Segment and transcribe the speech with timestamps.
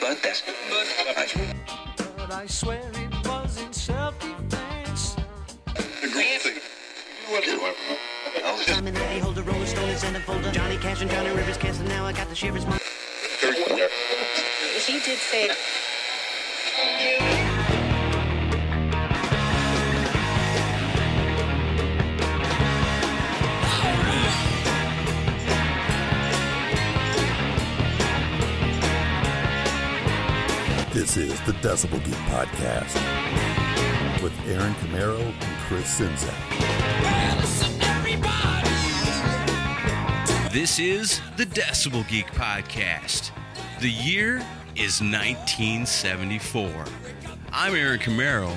[0.00, 0.42] But that's
[2.16, 5.16] But I swear it was self-defense.
[6.02, 6.60] the.
[8.44, 8.58] I'm
[9.66, 10.50] Stone is a folder.
[10.52, 11.88] Johnny Cash and Johnny Rivers canceled.
[11.88, 12.64] Now I got the shivers.
[14.78, 15.48] She did say
[30.94, 32.94] This is the Decibel Geek Podcast
[34.22, 36.34] with Aaron Camaro and Chris Czynszak.
[40.50, 43.30] This is the Decibel Geek Podcast.
[43.80, 44.42] The year
[44.76, 46.84] is 1974.
[47.52, 48.56] I'm Aaron Camaro.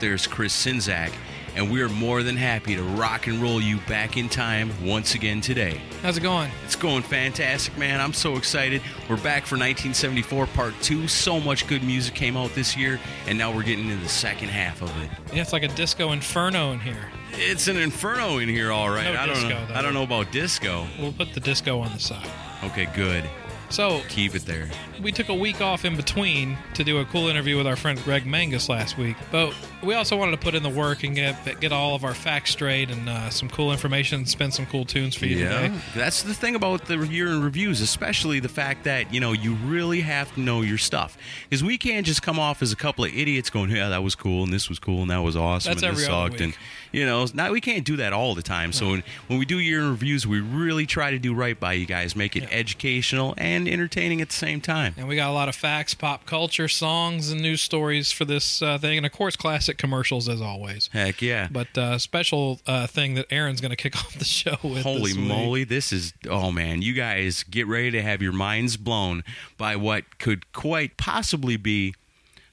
[0.00, 1.12] There's Chris Czynszak,
[1.56, 5.42] and we're more than happy to rock and roll you back in time once again
[5.42, 5.80] today.
[6.00, 6.50] How's it going?
[6.64, 8.00] It's going fantastic, man.
[8.00, 8.80] I'm so excited.
[9.10, 11.06] We're back for 1974 Part 2.
[11.06, 14.48] So much good music came out this year, and now we're getting into the second
[14.48, 15.10] half of it.
[15.34, 17.10] Yeah, it's like a disco inferno in here.
[17.32, 19.12] It's an inferno in here, all right.
[19.12, 19.66] No I don't disco, know.
[19.66, 19.74] though.
[19.74, 20.86] I don't know about disco.
[20.98, 22.26] We'll put the disco on the side.
[22.64, 23.28] Okay, good.
[23.70, 24.66] So Keep it there.
[25.02, 28.02] we took a week off in between to do a cool interview with our friend
[28.02, 31.60] Greg Mangus last week, but we also wanted to put in the work and get
[31.60, 34.86] get all of our facts straight and uh, some cool information, and spin some cool
[34.86, 35.74] tunes for you Yeah, today.
[35.94, 39.54] that's the thing about the year in reviews, especially the fact that you know you
[39.54, 41.18] really have to know your stuff
[41.48, 44.14] because we can't just come off as a couple of idiots going, "Yeah, that was
[44.14, 46.40] cool and this was cool and that was awesome That's and this every other sucked,"
[46.40, 46.40] week.
[46.40, 46.54] and
[46.92, 48.72] you know, now we can't do that all the time.
[48.72, 51.74] So when, when we do year in reviews, we really try to do right by
[51.74, 54.94] you guys, make it educational and entertaining at the same time.
[54.96, 58.62] And we got a lot of facts, pop culture, songs, and news stories for this
[58.62, 60.88] uh, thing, and of course, classic commercials as always.
[60.92, 61.48] Heck yeah!
[61.50, 64.82] But uh, special uh, thing that Aaron's going to kick off the show with.
[64.82, 68.76] Holy this moly, this is oh man, you guys get ready to have your minds
[68.76, 69.24] blown
[69.56, 71.94] by what could quite possibly be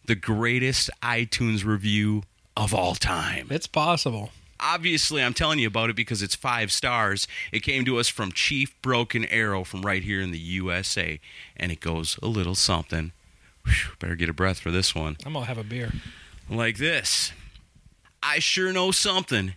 [0.06, 2.24] the greatest iTunes review
[2.58, 3.48] of all time.
[3.50, 4.32] It's possible.
[4.60, 7.28] Obviously, I'm telling you about it because it's five stars.
[7.52, 11.20] It came to us from Chief Broken Arrow from right here in the USA,
[11.58, 13.12] and it goes a little something.
[13.66, 15.92] Whew, better get a breath for this one I'm gonna have a beer.
[16.50, 17.32] like this.
[18.24, 19.56] I sure know something.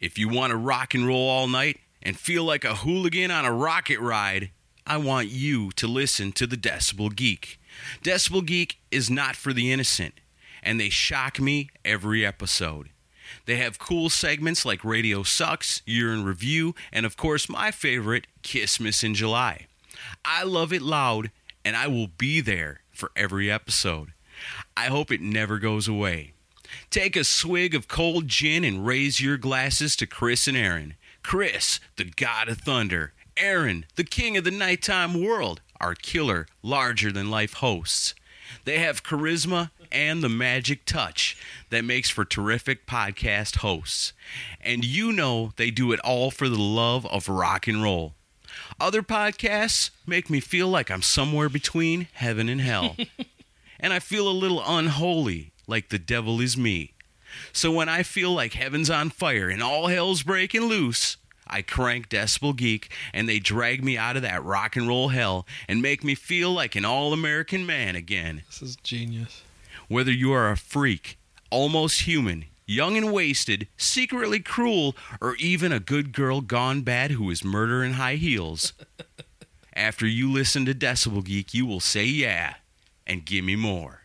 [0.00, 3.44] If you want to rock and roll all night and feel like a hooligan on
[3.44, 4.50] a rocket ride,
[4.86, 7.60] I want you to listen to the Decibel Geek.
[8.02, 10.14] Decibel Geek is not for the innocent,
[10.62, 12.90] and they shock me every episode.
[13.46, 18.26] They have cool segments like Radio Sucks, Year in Review, and of course, my favorite,
[18.42, 19.66] Kissmas in July.
[20.24, 21.30] I love it loud,
[21.64, 24.12] and I will be there for every episode.
[24.76, 26.32] I hope it never goes away.
[26.90, 30.94] Take a swig of cold gin and raise your glasses to Chris and Aaron.
[31.22, 33.12] Chris, the god of thunder.
[33.36, 35.60] Aaron, the king of the nighttime world.
[35.80, 38.14] Our killer, larger than life hosts.
[38.64, 41.36] They have charisma and the magic touch
[41.70, 44.12] that makes for terrific podcast hosts.
[44.60, 48.14] And you know they do it all for the love of rock and roll.
[48.80, 52.96] Other podcasts make me feel like I'm somewhere between heaven and hell.
[53.80, 56.94] and I feel a little unholy, like the devil is me.
[57.52, 61.16] So when I feel like heaven's on fire and all hell's breaking loose,
[61.46, 65.46] I crank Decibel Geek and they drag me out of that rock and roll hell
[65.68, 68.42] and make me feel like an all American man again.
[68.46, 69.42] This is genius.
[69.90, 71.18] Whether you are a freak,
[71.50, 77.28] almost human, young and wasted, secretly cruel, or even a good girl gone bad who
[77.28, 78.72] is murder in high heels.
[79.74, 82.54] After you listen to Decibel Geek, you will say yeah
[83.04, 84.02] and give me more.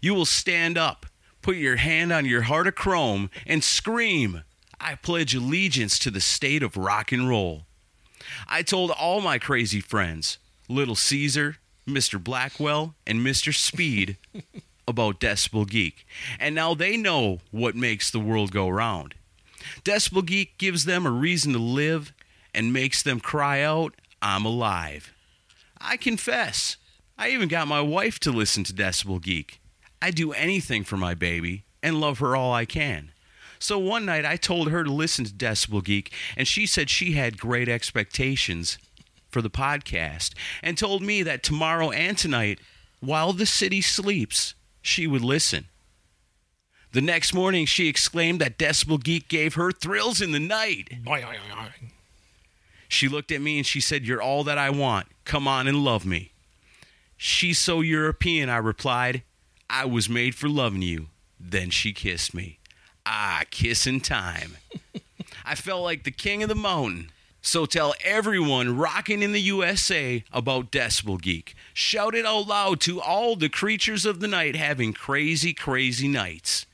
[0.00, 1.06] You will stand up,
[1.42, 4.44] put your hand on your heart of chrome, and scream,
[4.80, 7.66] I pledge allegiance to the state of rock and roll.
[8.46, 10.38] I told all my crazy friends,
[10.68, 11.56] Little Caesar,
[11.88, 12.22] Mr.
[12.22, 13.52] Blackwell, and Mr.
[13.52, 14.16] Speed,
[14.86, 16.06] about Decibel Geek,
[16.38, 19.14] and now they know what makes the world go round.
[19.84, 22.12] Decibel Geek gives them a reason to live
[22.54, 25.12] and makes them cry out, I'm alive.
[25.80, 26.76] I confess,
[27.18, 29.60] I even got my wife to listen to Decibel Geek.
[30.00, 33.12] I do anything for my baby and love her all I can.
[33.58, 37.12] So one night I told her to listen to Decibel Geek, and she said she
[37.12, 38.78] had great expectations
[39.30, 42.58] for the podcast and told me that tomorrow and tonight,
[43.00, 45.66] while the city sleeps, she would listen.
[46.92, 50.90] The next morning, she exclaimed that Decibel Geek gave her thrills in the night.
[52.86, 55.06] She looked at me and she said, You're all that I want.
[55.24, 56.32] Come on and love me.
[57.16, 59.22] She's so European, I replied.
[59.70, 61.06] I was made for loving you.
[61.40, 62.58] Then she kissed me.
[63.06, 64.58] Ah, kissing time.
[65.44, 67.10] I felt like the king of the mountain.
[67.44, 71.56] So tell everyone rocking in the USA about Decibel Geek.
[71.74, 76.66] Shout it out loud to all the creatures of the night having crazy, crazy nights.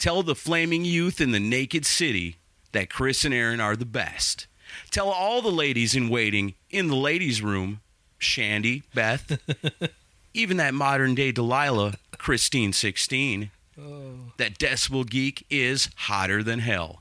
[0.00, 2.36] Tell the flaming youth in the naked city
[2.72, 4.48] that Chris and Aaron are the best.
[4.90, 7.80] Tell all the ladies in waiting in the ladies' room,
[8.20, 9.40] Shandi, Beth,
[10.34, 13.52] even that modern day Delilah, Christine 16,
[14.38, 17.00] that Decibel Geek is hotter than hell.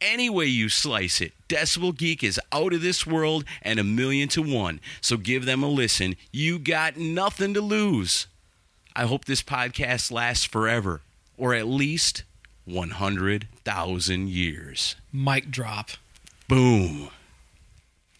[0.00, 4.28] Any way you slice it, Decibel Geek is out of this world and a million
[4.30, 4.80] to one.
[5.00, 6.16] So give them a listen.
[6.32, 8.26] You got nothing to lose.
[8.96, 11.00] I hope this podcast lasts forever,
[11.36, 12.22] or at least
[12.66, 14.96] 100,000 years.
[15.12, 15.90] Mic drop.
[16.48, 17.08] Boom.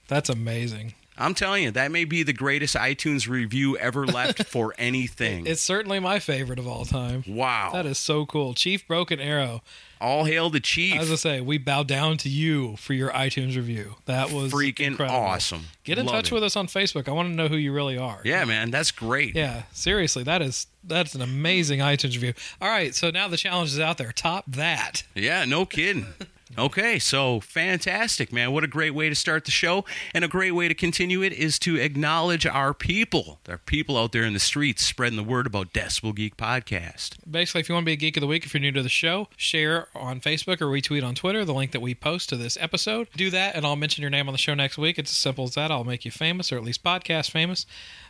[0.09, 0.95] That's amazing.
[1.17, 5.47] I'm telling you, that may be the greatest iTunes review ever left for anything.
[5.47, 7.23] It's certainly my favorite of all time.
[7.29, 7.71] wow.
[7.73, 8.53] That is so cool.
[8.55, 9.63] Chief Broken Arrow.
[10.05, 11.01] All hail the chief.
[11.01, 13.95] As I say, we bow down to you for your iTunes review.
[14.05, 15.19] That was Freaking incredible.
[15.19, 15.63] awesome.
[15.83, 16.35] Get in Love touch it.
[16.35, 17.09] with us on Facebook.
[17.09, 18.21] I want to know who you really are.
[18.25, 19.35] Yeah, man, that's great.
[19.35, 22.35] Yeah, seriously, that is that's an amazing iTunes review.
[22.61, 24.13] All right, so now the challenge is out there.
[24.13, 25.05] Top that.
[25.15, 26.07] Yeah, no kidding.
[26.57, 28.53] Okay, so fantastic, man.
[28.53, 29.85] What a great way to start the show.
[30.15, 33.41] And a great way to continue it is to acknowledge our people.
[33.45, 37.17] There are people out there in the streets spreading the word about Decibel Geek Podcast.
[37.29, 38.83] Basically, if you want to be a geek of the week, if you're new to
[38.83, 42.37] the show, share on Facebook or retweet on Twitter the link that we post to
[42.37, 43.09] this episode.
[43.17, 44.97] Do that, and I'll mention your name on the show next week.
[44.97, 45.73] It's as simple as that.
[45.73, 47.67] I'll make you famous, or at least podcast famous.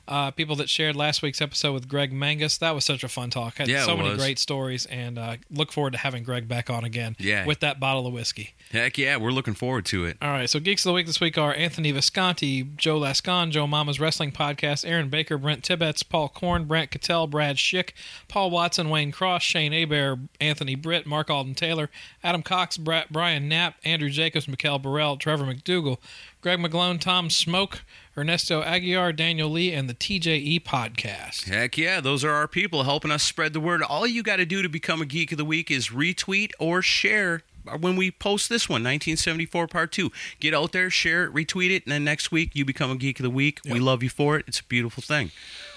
[0.06, 3.30] Uh, people that shared last week's episode with Greg Mangus, that was such a fun
[3.30, 3.56] talk.
[3.56, 4.18] Had Yeah, so many was.
[4.18, 7.46] great stories, and uh, look forward to having Greg back on again Yeah.
[7.46, 8.52] with that bottle of whiskey.
[8.70, 10.18] Heck yeah, we're looking forward to it.
[10.20, 13.66] All right, so Geeks of the Week this week are Anthony Visconti, Joe Lascon, Joe
[13.66, 17.90] Mama's Wrestling Podcast, Aaron Baker, Brent Tibbetts, Paul Korn, Brent Cattell, Brad Schick,
[18.28, 21.88] Paul Watson, Wayne Cross, Shane Abear, Anthony Britt, Mark Alden Taylor,
[22.22, 25.96] Adam Cox, Bra- Brian Knapp, Andrew Jacobs, Mikhail Burrell, Trevor McDougal,
[26.42, 27.82] Greg McGlone, Tom Smoke,
[28.16, 31.44] Ernesto Aguiar, Daniel Lee, and the TJE Podcast.
[31.44, 33.82] Heck yeah, those are our people helping us spread the word.
[33.82, 36.80] All you got to do to become a Geek of the Week is retweet or
[36.80, 37.42] share
[37.80, 40.12] when we post this one, 1974 Part 2.
[40.38, 43.18] Get out there, share it, retweet it, and then next week you become a Geek
[43.18, 43.60] of the Week.
[43.64, 44.44] We love you for it.
[44.46, 45.30] It's a beautiful thing.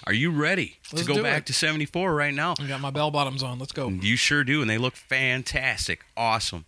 [0.05, 1.45] Are you ready Let's to go back it.
[1.47, 2.53] to 74 right now?
[2.59, 3.57] I got my bell bottoms on.
[3.57, 3.89] Let's go.
[3.89, 6.05] You sure do, and they look fantastic.
[6.15, 6.65] Awesome.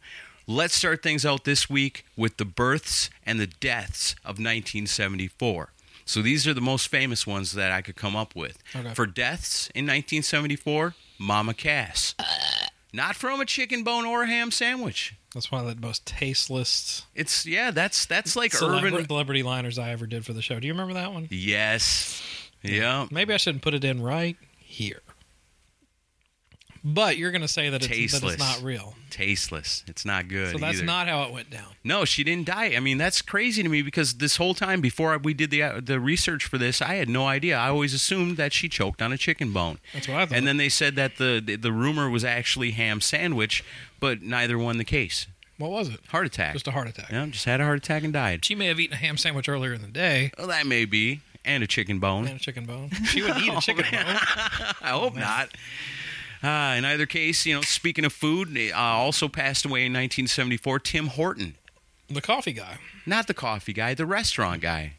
[0.52, 5.70] Let's start things out this week with the births and the deaths of 1974.
[6.06, 8.58] So these are the most famous ones that I could come up with.
[8.76, 8.96] Okay.
[8.96, 12.16] For deaths in 1974, Mama Cass.
[12.92, 15.14] Not from a chicken bone or a ham sandwich.
[15.36, 19.06] That's one of the most tasteless It's yeah, that's that's like celebra- urban.
[19.06, 20.60] celebrity liners I ever did for the show.
[20.60, 21.28] Do you remember that one?
[21.30, 22.24] Yes.
[22.64, 23.06] Yeah.
[23.12, 25.02] Maybe I shouldn't put it in right here.
[26.84, 28.96] But you're going to say that it's, that it's not real.
[29.10, 29.84] Tasteless.
[29.88, 30.54] It's not good.
[30.54, 30.86] So that's either.
[30.86, 31.68] not how it went down.
[31.84, 32.76] No, she didn't die.
[32.76, 36.00] I mean, that's crazy to me because this whole time before we did the the
[36.00, 37.58] research for this, I had no idea.
[37.58, 39.80] I always assumed that she choked on a chicken bone.
[39.94, 40.38] That's what I thought.
[40.38, 43.64] And then they said that the the, the rumor was actually ham sandwich,
[44.00, 45.28] but neither won the case.
[45.58, 46.00] What was it?
[46.08, 46.54] Heart attack.
[46.54, 47.12] Just a heart attack.
[47.12, 48.46] yeah, just had a heart attack and died.
[48.46, 51.20] She may have eaten a ham sandwich earlier in the day Well, that may be,
[51.44, 52.28] and a chicken bone.
[52.28, 52.92] and a chicken bone.
[53.06, 54.06] She would eat a chicken oh, bone.
[54.82, 55.50] I hope oh, not.
[56.44, 60.80] Uh, in either case, you know, speaking of food, uh, also passed away in 1974.
[60.80, 61.56] Tim Horton,
[62.10, 62.78] The coffee guy.
[63.06, 64.94] not the coffee guy, the restaurant guy.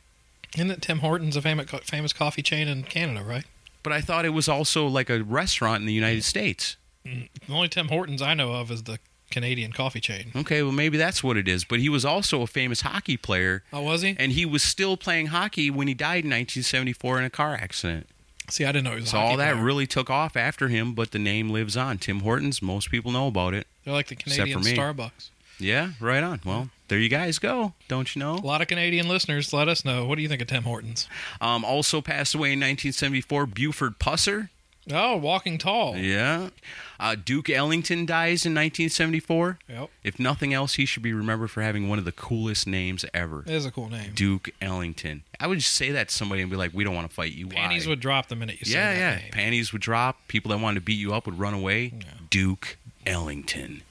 [0.54, 3.44] Isn't it Tim Hortons, a famous, famous coffee chain in Canada, right?
[3.82, 6.76] But I thought it was also like a restaurant in the United States.
[7.04, 8.98] The only Tim Hortons I know of is the
[9.30, 10.32] Canadian coffee chain.
[10.36, 11.64] Okay, well maybe that's what it is.
[11.64, 14.14] But he was also a famous hockey player, Oh, was he?
[14.18, 18.08] and he was still playing hockey when he died in 1974 in a car accident.
[18.50, 19.10] See, I didn't know he was.
[19.10, 19.64] So all that player.
[19.64, 21.98] really took off after him, but the name lives on.
[21.98, 23.66] Tim Hortons, most people know about it.
[23.84, 24.60] They're like the Canadian.
[24.60, 25.30] Starbucks.
[25.58, 26.40] Yeah, right on.
[26.44, 27.74] Well, there you guys go.
[27.86, 28.34] Don't you know?
[28.34, 30.06] A lot of Canadian listeners, let us know.
[30.06, 31.06] What do you think of Tim Hortons?
[31.40, 34.48] Um, also passed away in 1974, Buford Pusser.
[34.92, 35.96] Oh, Walking Tall.
[35.96, 36.50] Yeah.
[36.98, 39.58] Uh, Duke Ellington dies in 1974.
[39.68, 39.90] Yep.
[40.04, 43.42] If nothing else, he should be remembered for having one of the coolest names ever.
[43.46, 44.12] It is a cool name.
[44.14, 45.22] Duke Ellington.
[45.38, 47.32] I would just say that to somebody and be like, "We don't want to fight
[47.32, 47.90] you." Panties Why?
[47.90, 49.14] would drop the minute you say yeah, that yeah.
[49.16, 49.32] name.
[49.32, 50.28] Panties would drop.
[50.28, 51.94] People that wanted to beat you up would run away.
[52.28, 53.82] Duke Ellington.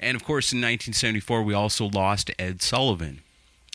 [0.00, 3.22] And of course, in 1974, we also lost Ed Sullivan,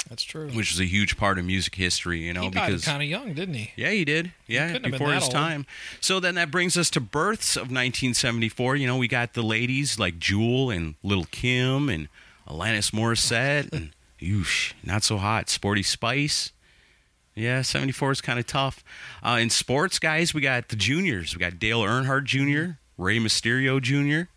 [0.10, 0.48] That's true.
[0.50, 2.20] which was a huge part of music history.
[2.20, 3.72] You know, he because kind of young, didn't he?
[3.76, 4.32] yeah, he did.
[4.48, 5.32] Yeah, couldn't before his old.
[5.32, 5.66] time.
[6.02, 8.76] So then that brings us to births of 1974.
[8.76, 12.10] You know, we got the ladies like Jewel and Little Kim and
[12.48, 13.92] Alanis Morissette and
[14.22, 15.50] Oosh, not so hot.
[15.50, 16.52] Sporty Spice.
[17.36, 18.84] Yeah, 74 is kind of tough.
[19.26, 21.36] Uh, in sports, guys, we got the juniors.
[21.36, 24.30] We got Dale Earnhardt Jr., Rey Mysterio Jr.,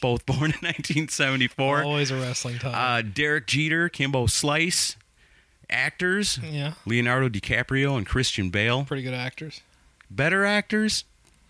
[0.00, 1.82] both born in 1974.
[1.82, 2.74] Always a wrestling time.
[2.74, 4.96] Uh, Derek Jeter, Kimbo Slice.
[5.68, 8.84] Actors, yeah, Leonardo DiCaprio and Christian Bale.
[8.84, 9.62] pretty good actors.
[10.08, 11.02] Better actors,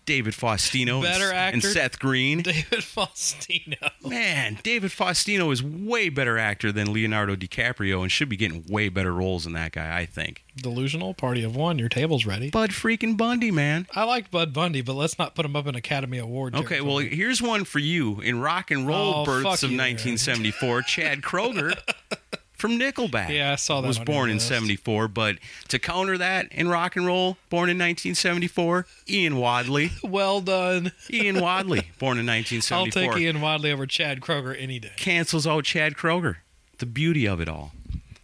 [0.07, 1.63] David Faustino Better and, and?
[1.63, 2.41] Seth Green.
[2.41, 3.91] David Faustino.
[4.09, 8.87] Man, David Faustino is way better actor than Leonardo DiCaprio and should be getting way
[8.89, 10.45] better roles than that guy, I think.
[10.55, 11.13] Delusional.
[11.13, 11.77] Party of one.
[11.77, 12.49] Your table's ready.
[12.49, 13.85] Bud freaking Bundy, man.
[13.93, 16.55] I liked Bud Bundy, but let's not put him up in Academy Award.
[16.55, 18.21] Okay, well, here's one for you.
[18.21, 21.77] In rock and roll Oh, births of you, 1974, Chad Kroeger
[22.57, 23.29] from Nickelback.
[23.29, 25.37] Yeah, I saw that Was born in 74, but
[25.69, 29.91] to counter that in rock and roll, born in 1974, Ian Wadley.
[30.03, 30.91] well done.
[31.11, 33.03] Ian Wadley, born in 1974.
[33.03, 34.91] I'll take Ian Wadley over Chad Kroeger any day.
[34.97, 36.37] cancels out Chad Kroeger.
[36.79, 37.71] The beauty of it all.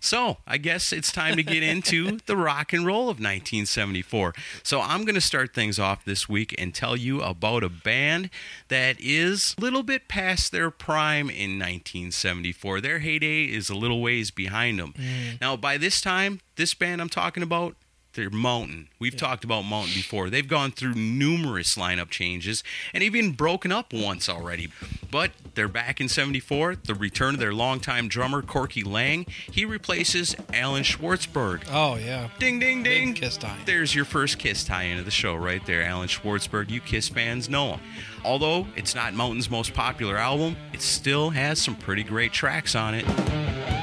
[0.04, 4.34] So, I guess it's time to get into the rock and roll of 1974.
[4.62, 8.30] So, I'm going to start things off this week and tell you about a band
[8.68, 12.82] that is a little bit past their prime in 1974.
[12.82, 14.94] Their heyday is a little ways behind them.
[14.98, 15.40] Mm.
[15.40, 17.78] Now, by this time, this band I'm talking about,
[18.14, 18.90] they're Mountain.
[19.00, 20.30] We've talked about Mountain before.
[20.30, 24.70] They've gone through numerous lineup changes and even broken up once already.
[25.12, 26.78] But they're back in 74.
[26.84, 29.26] The return of their longtime drummer, Corky Laing.
[29.52, 31.64] He replaces Alan Schwartzberg.
[31.72, 32.30] Oh yeah.
[32.40, 33.14] Ding, ding, ding.
[33.14, 33.22] Big.
[33.22, 33.66] Kiss tie-in.
[33.66, 35.84] There's your first Kiss tie into the show right there.
[35.84, 36.70] Alan Schwartzberg.
[36.70, 37.80] You Kiss fans know him.
[38.24, 42.96] Although it's not Mountain's most popular album, it still has some pretty great tracks on
[42.96, 43.83] it.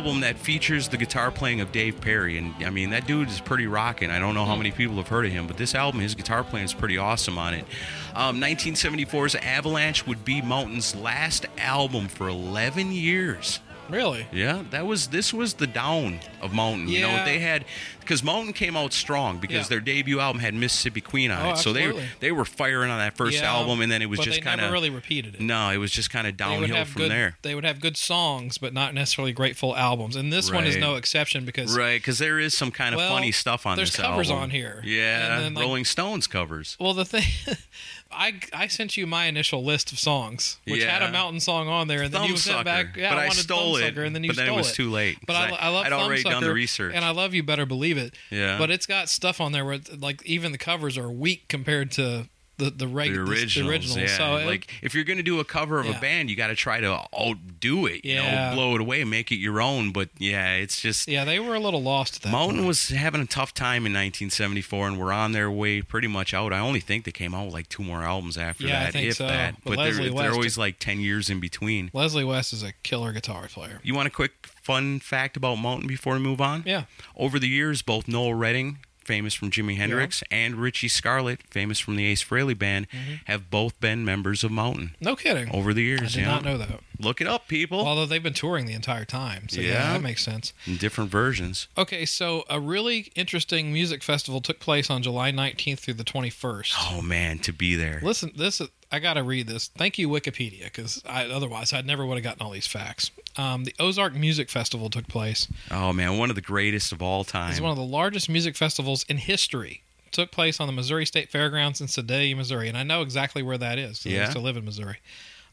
[0.00, 3.38] Album that features the guitar playing of Dave Perry, and I mean that dude is
[3.38, 4.08] pretty rocking.
[4.08, 6.42] I don't know how many people have heard of him, but this album, his guitar
[6.42, 7.66] playing is pretty awesome on it.
[8.14, 13.60] Um, 1974's Avalanche would be Mountain's last album for 11 years.
[13.90, 14.26] Really?
[14.32, 16.88] Yeah, that was this was the down of Mountain.
[16.88, 17.24] You know, Yeah.
[17.24, 17.64] they had
[18.00, 19.68] because Mountain came out strong because Yeah.
[19.68, 22.08] their debut album had Mississippi Queen on Oh, it, so they absolutely.
[22.20, 24.72] they were firing on that first Yeah, album, and then it was just kind of
[24.72, 25.40] really repeated it.
[25.40, 27.36] no, it was just kind of downhill from good, there.
[27.42, 30.16] They would have good songs, but not necessarily great full albums.
[30.16, 33.10] And this one is no exception because Right, because there is some kind of Well,
[33.14, 34.44] funny stuff on there's this covers album.
[34.44, 34.82] on here.
[34.84, 36.76] Yeah, like- Rolling Stones covers.
[36.80, 37.24] Well, the thing,
[38.12, 41.88] I I sent you my initial list of songs, which had a mountain song on
[41.88, 42.96] there, and then you sent back.
[42.96, 44.90] Yeah, But I I wanted stole it, and then you but then it was too
[44.90, 46.92] late, But I, I- love I'd already done the research.
[46.94, 47.42] and I love you.
[47.42, 48.14] Better believe it.
[48.30, 48.58] Yeah.
[48.58, 52.28] But it's got stuff on there where, like, even the covers are weak compared to
[52.64, 53.96] the the, reg- the originals, the originals.
[53.98, 54.16] yeah.
[54.16, 55.98] So it- like if you're gonna do a cover of Yeah.
[55.98, 58.04] a band, you got to try to outdo it.
[58.04, 58.50] You Yeah.
[58.50, 59.90] know, blow it away, make it your own.
[59.92, 62.30] But yeah, it's just yeah, they were a little lost at that.
[62.32, 62.68] Mountain point.
[62.68, 66.52] was having a tough time in 1974, and were on their way pretty much out.
[66.52, 68.92] I only think they came out with like two more albums after Yeah, I that,
[68.92, 69.26] think if so.
[69.26, 69.56] that.
[69.64, 71.90] But But, they're, they're always like 10 years in between.
[71.92, 73.80] Leslie West is a killer guitar player.
[73.82, 76.62] You want a quick fun fact about Mountain before we move on?
[76.66, 76.84] Yeah.
[77.16, 81.96] Over the years, both Noel Redding, famous from Jimi Hendrix, and Richie Scarlett, famous from
[81.96, 83.14] the Ace Frehley Band, mm-hmm.
[83.26, 85.50] have both been members of Mountain No kidding.
[85.54, 86.00] over the years.
[86.00, 86.06] Yeah.
[86.06, 86.34] I did yeah.
[86.34, 86.80] not know that.
[86.98, 87.80] Look it up, people.
[87.80, 89.92] Although they've been touring the entire time, so yeah, Yeah.
[89.94, 90.52] that makes sense.
[90.66, 91.66] in different versions.
[91.78, 96.74] Okay, so a really interesting music festival took place on July 19th through the 21st.
[96.92, 98.00] Oh man, to be there.
[98.02, 99.68] Listen, this is, I got to read this.
[99.68, 103.10] Thank you, Wikipedia, because otherwise I never would have gotten all these facts.
[103.36, 105.46] Um, the Ozark Music Festival took place.
[105.70, 107.50] Oh man, one of the greatest of all time.
[107.52, 109.82] It's one of the largest music festivals in history.
[110.10, 113.58] Took place on the Missouri State Fairgrounds in Sedalia, Missouri, and I know exactly where
[113.58, 113.98] that is.
[114.02, 114.96] 'cause I used to live in Missouri.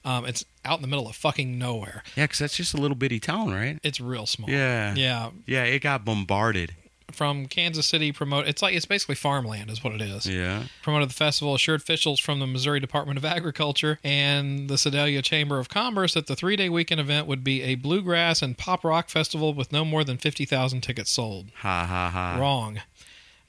[0.04, 2.02] Um, it's out in the middle of fucking nowhere.
[2.16, 3.78] Yeah, because that's just a little bitty town, right?
[3.84, 4.50] It's real small.
[4.50, 4.96] Yeah.
[4.96, 5.30] yeah.
[5.46, 6.74] Yeah, it got bombarded.
[7.12, 8.48] From Kansas City, promote.
[8.48, 10.28] It's like it's basically farmland, is what it is.
[10.28, 10.64] Yeah.
[10.84, 15.58] promoted the festival assured officials from the Missouri Department of Agriculture and the Sedalia Chamber
[15.58, 19.10] of Commerce that the three day weekend event would be a bluegrass and pop rock
[19.10, 21.48] festival with no more than 50,000 tickets sold.
[21.62, 22.38] Ha ha ha.
[22.40, 22.82] Wrong.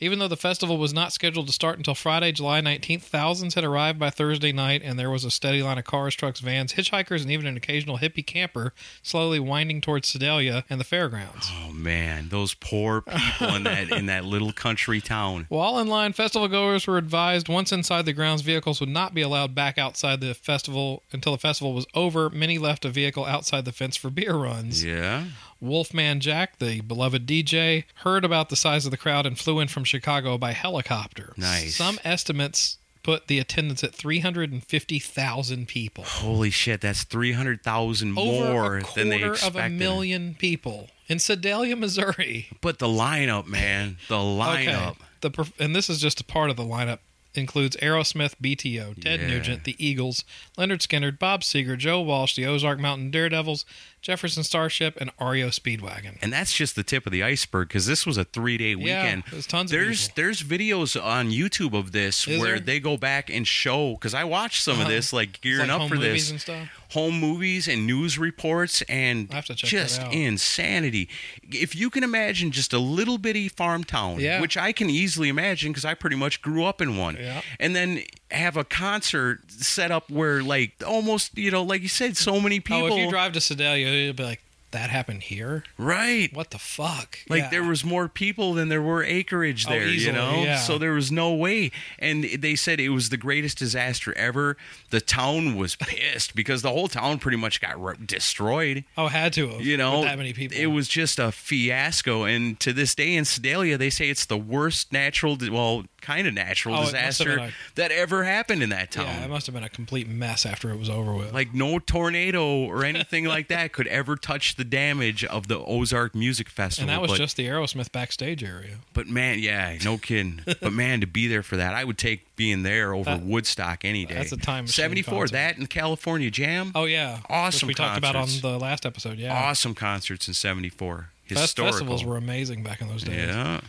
[0.00, 3.64] Even though the festival was not scheduled to start until Friday, July 19th, thousands had
[3.64, 7.23] arrived by Thursday night, and there was a steady line of cars, trucks, vans, hitchhikers,
[7.23, 11.50] and even an occasional hippie camper slowly winding towards Sedalia and the fairgrounds.
[11.52, 15.47] Oh man, those poor people in that in that little country town.
[15.49, 19.23] While in line, festival goers were advised once inside the grounds, vehicles would not be
[19.23, 22.31] allowed back outside the festival until the festival was over.
[22.31, 24.85] Many left a vehicle outside the fence for beer runs.
[24.85, 25.25] Yeah.
[25.61, 29.69] Wolfman Jack, the beloved DJ, heard about the size of the crowd and flew in
[29.69, 31.33] from Chicago by helicopter.
[31.37, 31.75] Nice.
[31.77, 36.05] Some estimates put the attendance at 350,000 people.
[36.05, 39.59] Holy shit, that's three hundred thousand more a than they quarter expected.
[39.61, 42.49] of a million people in Sedalia, Missouri.
[42.61, 44.91] But the lineup, man, the lineup.
[44.91, 44.99] Okay.
[45.21, 46.99] The and this is just a part of the lineup
[47.35, 49.27] includes Aerosmith, BTO, Ted Yeah.
[49.29, 50.25] Nugent, the Eagles,
[50.57, 53.64] Lynyrd Skynyrd, Bob Seger, Joe Walsh, the Ozark Mountain Daredevils,
[54.01, 56.17] Jefferson Starship, and REO Speedwagon.
[56.23, 59.25] And that's just the tip of the iceberg because this was a three day weekend.
[59.27, 60.23] Yeah, there's tons of There's people.
[60.23, 62.61] there's videos on YouTube of this Is where there?
[62.61, 64.89] they go back and show because I watched some of Uh-huh.
[64.91, 66.69] this like gearing like up for this and stuff?
[66.91, 70.01] home movies and news reports and I have to check just
[70.43, 71.09] insanity.
[71.51, 74.41] If you can imagine just a little bitty farm town, Yeah.
[74.41, 77.43] which I can easily imagine because I pretty much grew up in one, Yeah.
[77.61, 82.17] and then have a concert set up where like almost you know like you said
[82.17, 85.64] so many people Oh, if you drive to Sedalia, you'll be like, that happened here?
[85.76, 87.18] right What the fuck?
[87.28, 87.50] like Yeah.
[87.50, 90.42] there was more people than there were acreage Oh, there, you know.
[90.44, 90.59] yeah.
[90.59, 94.57] So there was no way, and they said it was the greatest disaster ever.
[94.90, 98.85] The town was pissed because the whole town pretty much got re- destroyed.
[98.96, 99.61] Oh, had to have.
[99.62, 100.57] You know, that many people.
[100.57, 104.37] It was just a fiasco, and to this day in Sedalia, they say it's the
[104.37, 108.24] worst natural, di- well, kind of natural Oh, it must have disaster a- that ever
[108.24, 109.07] happened in that town.
[109.07, 111.33] Yeah, it must have been a complete mess after it was over with.
[111.33, 116.14] like no tornado or anything like that could ever touch the damage of the Ozark
[116.14, 116.90] Music Festival.
[116.90, 118.77] and that was but- just the Aerosmith backstage area.
[118.92, 120.42] But man, yeah, no kidding.
[120.61, 123.85] but man, to be there for that, I would take being there over That- Woodstock
[123.85, 124.14] any day.
[124.16, 126.73] that's a time Seventy four, that and California Jam.
[126.75, 129.18] Oh yeah, Awesome Which we talked about on the last episode.
[129.18, 131.11] Yeah, Awesome concerts in seventy four.
[131.25, 131.73] Historical.
[131.73, 133.29] festivals were amazing back in those days.
[133.29, 133.61] Yeah.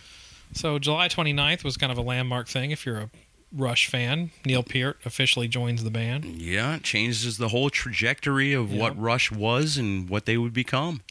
[0.54, 3.10] So July 29th was kind of a landmark thing if you're a
[3.51, 4.31] Rush fan.
[4.45, 6.25] Neil Peart officially joins the band.
[6.25, 11.01] Yeah, it changes the whole trajectory of what Rush was and what they would become.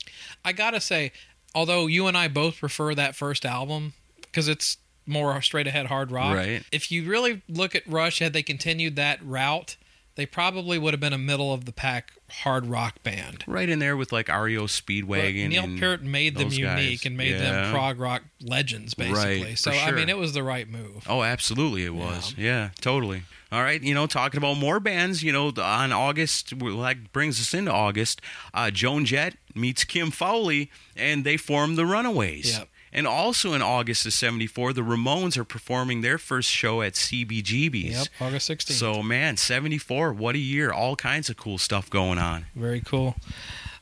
[0.45, 1.13] I gotta say,
[1.55, 6.13] although you and I both prefer that first album because it's more straight ahead hard
[6.13, 6.37] rock.
[6.37, 6.63] Right.
[6.71, 9.77] If you really look at Rush, had they continued that route,
[10.19, 12.11] they probably would have been a middle of the pack
[12.43, 13.45] hard rock band.
[13.47, 15.49] Right in there with like REO But Speedwagon.
[15.51, 17.07] Neil and Peart made them unique guys.
[17.07, 17.39] and made Yeah.
[17.39, 19.43] them prog rock legends, basically.
[19.45, 21.05] Right, so for I mean, it was the right move.
[21.09, 22.35] Oh, absolutely, it was.
[22.37, 22.71] Yeah.
[22.81, 23.23] totally.
[23.53, 27.55] All right, you know, talking about more bands, you know, on August, that brings us
[27.55, 28.21] into August.
[28.53, 32.59] Uh, Joan Jett meets Kim Fowley, and they form the Runaways.
[32.59, 32.69] Yep.
[32.93, 37.91] And also in August of '74, the Ramones are performing their first show at CBGB's.
[37.91, 38.73] Yep, August 16th.
[38.73, 40.73] So man, '74, what a year!
[40.73, 42.47] All kinds of cool stuff going on.
[42.55, 43.17] Very cool.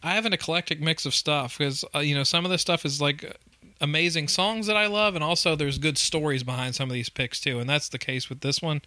[0.02, 2.84] I have an eclectic mix of stuff because uh, you know some of this stuff
[2.84, 3.36] is like
[3.80, 7.40] amazing songs that I love, and also there's good stories behind some of these picks
[7.40, 8.82] too, and that's the case with this one.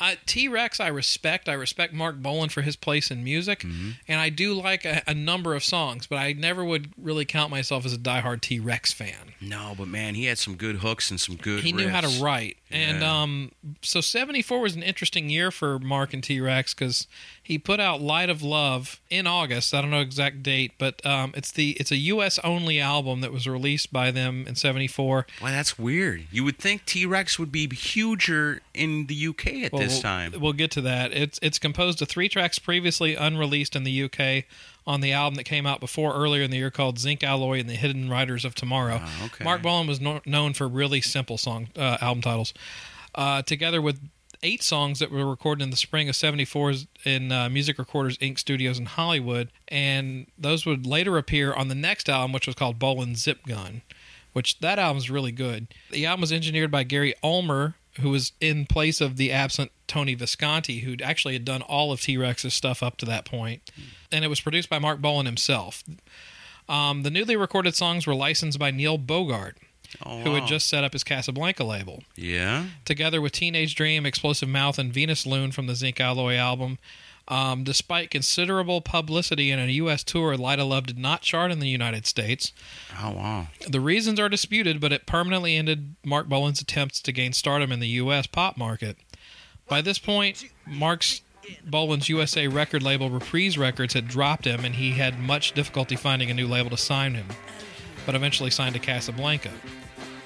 [0.00, 1.48] Uh, T Rex, I respect.
[1.48, 3.90] I respect Marc Bolan for his place in music, Mm-hmm.
[4.08, 7.50] and I do like a, a number of songs, but I never would really count
[7.50, 9.34] myself as a diehard T Rex fan.
[9.40, 11.62] No, but man, he had some good hooks and some good.
[11.62, 12.22] He knew how to riffs.
[12.22, 13.52] write, and um,
[13.82, 17.06] so '74 was an interesting year for Marc and T Rex because
[17.42, 19.74] he put out "Light of Love" in August.
[19.74, 22.38] I don't know exact date, but um, it's the it's a U.S.
[22.42, 25.26] only album that was released by them in '74.
[25.40, 26.26] Why, that's weird.
[26.32, 30.02] You would think T Rex would be huger in the UK at Well, this we'll-
[30.02, 30.34] time.
[30.38, 31.12] We'll get to that.
[31.12, 34.44] It's it's composed of three tracks previously unreleased in the UK
[34.86, 37.68] on the album that came out before earlier in the year called Zinc Alloy and
[37.68, 39.00] the Hidden Riders of Tomorrow.
[39.02, 39.44] Ah, okay.
[39.44, 42.52] Marc Bolan was no, known for really simple song uh, album titles,
[43.14, 44.00] uh, together with
[44.42, 48.38] eight songs that were recorded in the spring of 74 in uh, Music Recorders Inc.
[48.38, 52.78] studios in Hollywood, and those would later appear on the next album, which was called
[52.78, 53.80] Bolan Zip Gun
[54.34, 55.68] which that album's really good.
[55.90, 60.14] The album was engineered by Gary Ulmer, who was in place of the absent Tony
[60.14, 63.70] Visconti, who'd actually had done all of T Rex's stuff up to that point.
[64.10, 65.82] And it was produced by Marc Bolan himself.
[66.68, 69.58] Um, the newly recorded songs were licensed by Neil Bogart,
[70.04, 70.40] oh, who wow.
[70.40, 72.02] had just set up his Casablanca label.
[72.16, 72.66] Yeah.
[72.84, 76.78] Together with Teenage Dream, Explosive Mouth, and Venus Loon from the Zinc Alloy album.
[77.26, 80.04] Um, despite considerable publicity and a U.S.
[80.04, 82.52] tour, Light of Love did not chart in the United States.
[83.02, 83.46] Oh, wow.
[83.66, 87.80] The reasons are disputed, but it permanently ended Marc Bolan's attempts to gain stardom in
[87.80, 88.26] the U.S.
[88.26, 88.98] pop market.
[89.66, 91.22] By this point, Marc's
[91.64, 96.30] Bolan's USA record label Reprise Records had dropped him, and he had much difficulty finding
[96.30, 97.28] a new label to sign him,
[98.04, 99.50] but eventually signed to Casablanca.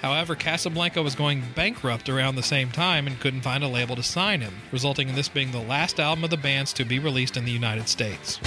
[0.01, 4.03] However, Casablanca was going bankrupt around the same time and couldn't find a label to
[4.03, 7.37] sign him, resulting in this being the last album of the band's to be released
[7.37, 8.39] in the United States.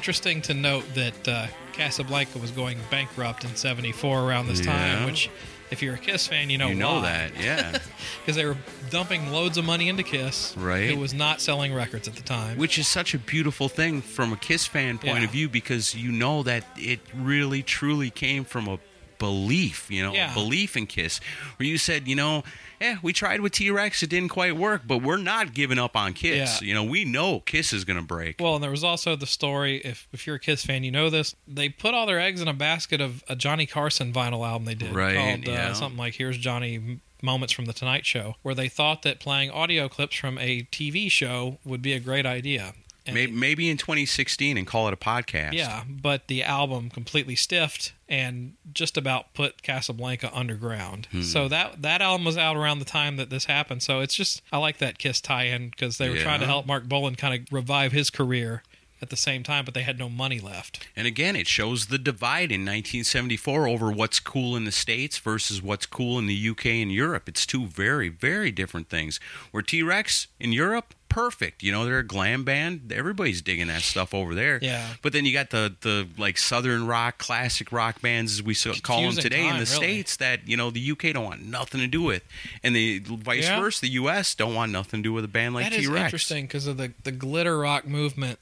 [0.00, 5.28] Interesting to note that uh, Casablanca was going bankrupt in '74 around this time, which,
[5.70, 7.02] if you're a Kiss fan, you know you know why.
[7.02, 7.78] that, yeah.
[8.22, 8.56] because they were
[8.88, 10.88] dumping loads of money into Kiss, Right.
[10.88, 12.56] Who was not selling records at the time.
[12.56, 15.24] Which is such a beautiful thing from a Kiss fan point Yeah.
[15.24, 18.78] of view because you know that it really truly came from a
[19.20, 20.34] belief, you know, Yeah.
[20.34, 21.20] belief in Kiss,
[21.56, 22.42] where you said, you know,
[22.80, 25.96] yeah, we tried with T Rex, it didn't quite work, but we're not giving up
[25.96, 26.60] on Kiss.
[26.60, 26.66] Yeah.
[26.68, 28.40] You know, we know Kiss is going to break.
[28.40, 29.76] well, and there was also the story.
[29.84, 31.36] If if you're a Kiss fan, you know this.
[31.46, 34.74] They put all their eggs in a basket of a Johnny Carson vinyl album they
[34.74, 35.72] did, Right, Called uh, yeah.
[35.74, 39.90] something like "Here's Johnny." Moments from the Tonight Show, where they thought that playing audio
[39.90, 42.72] clips from a TV show would be a great idea.
[43.06, 45.52] Maybe, maybe in 2016 and call it a podcast.
[45.54, 51.08] Yeah, but the album completely stiffed and just about put Casablanca underground.
[51.10, 51.22] Hmm.
[51.22, 53.82] So that that album was out around the time that this happened.
[53.82, 56.84] So it's just I like that Kiss tie-in because they were trying to help Marc
[56.88, 58.62] Bolan kind of revive his career
[59.02, 60.86] at the same time, but they had no money left.
[60.94, 65.62] And again, it shows the divide in 1974 over what's cool in the States versus
[65.62, 67.28] what's cool in the UK and Europe.
[67.28, 69.18] It's two very, very different things.
[69.50, 71.62] Where T Rex in Europe, perfect.
[71.62, 72.90] You know, they're a glam band.
[72.90, 74.58] Everybody's digging that stuff over there.
[74.62, 74.94] Yeah.
[75.02, 78.72] But then you got the, the like Southern rock, classic rock bands, as we so
[78.82, 79.66] call them today in the really.
[79.66, 82.22] States, that, you know, the UK don't want nothing to do with.
[82.62, 83.60] And the vice Yeah.
[83.60, 86.04] versa, the US don't want nothing to do with a band like T Rex.
[86.06, 88.38] interesting because of the the glitter rock movement.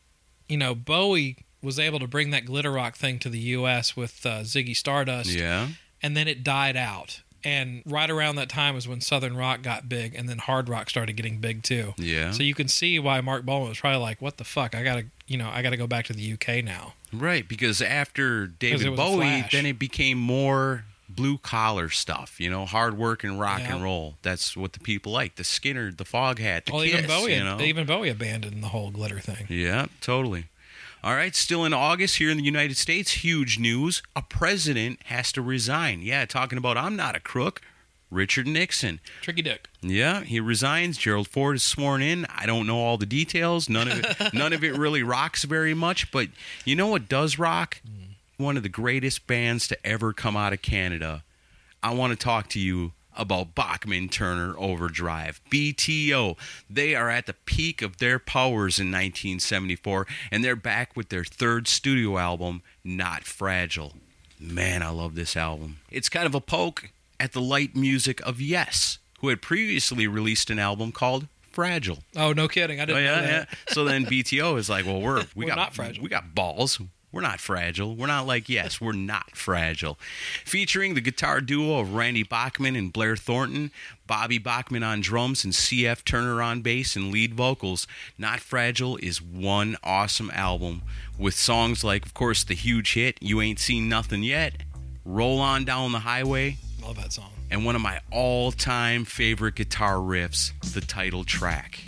[0.48, 3.96] You know, Bowie was able to bring that glitter rock thing to the U.S.
[3.96, 5.31] with uh, Ziggy Stardust.
[5.31, 5.68] Yeah.
[6.02, 7.22] and then it died out.
[7.44, 10.90] And right around that time was when Southern rock got big, and then hard rock
[10.90, 11.94] started getting big too.
[11.96, 12.33] Yeah.
[12.33, 14.74] So you can see why Marc Bolan was probably like, "What the fuck?
[14.74, 18.46] I gotta, you know, I gotta go back to the UK now." Right, because after
[18.48, 23.61] David Bowie, then it became more blue collar stuff, you know, hard work and rock
[23.61, 23.74] Yeah.
[23.77, 24.16] and roll.
[24.22, 25.37] That's what the people like.
[25.37, 27.61] The Skynyrd, the Foghat, the well, Kiss, even Bowie, you know.
[27.62, 29.46] even Bowie abandoned the whole glitter thing.
[29.48, 30.44] Yeah, totally.
[31.03, 34.03] All right, still in August here in the United States, huge news.
[34.17, 36.03] A president has to resign.
[36.03, 37.63] Yeah, talking about I'm not a crook.
[38.11, 39.01] Richard Nixon.
[39.21, 39.69] Tricky Dick.
[39.81, 40.99] Yeah, he resigns.
[40.99, 42.27] Gerald Ford is sworn in.
[42.35, 43.69] I don't know all the details.
[43.69, 46.29] None of it none of it really rocks very much, but
[46.65, 47.81] you know what does rock?
[47.83, 48.43] Hmm.
[48.43, 51.23] One of the greatest bands to ever come out of Canada.
[51.83, 55.40] I want to talk to you about Bachman Turner Overdrive.
[55.50, 56.37] BTO.
[56.70, 61.24] They are at the peak of their powers in 1974 and they're back with their
[61.24, 63.94] third studio album, Not Fragile.
[64.40, 65.78] Man, I love this album.
[65.90, 70.48] It's kind of a poke at the light music of Yes, who had previously released
[70.50, 71.98] an album called Fragile.
[72.14, 72.78] Oh, no kidding.
[72.78, 73.38] I Oh didn't yeah, know yeah.
[73.40, 73.48] that.
[73.70, 76.04] So then BTO is like, well, we're we We're got not fragile.
[76.04, 76.81] We got balls.
[77.11, 77.97] We're not fragile.
[77.97, 79.99] We're not like yes, we're not fragile.
[80.44, 83.71] Featuring the guitar duo of Randy Bachman and Blair Thornton,
[84.07, 87.87] Bobby Bachman on drums and CF Turner on bass and lead vocals.
[88.18, 90.83] Not Fragile is one awesome album
[91.18, 94.62] with songs like, of course, the huge hit "You Ain't Seen Nothing Yet,"
[95.05, 97.31] "Roll On Down the Highway," Love that song.
[97.51, 101.81] and one of my all-time favorite guitar riffs, the title track.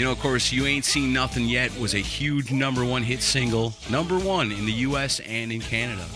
[0.00, 3.20] You know, of course, You Ain't Seen Nothing Yet was a huge number one hit
[3.20, 6.06] single, number one in the US and in Canada.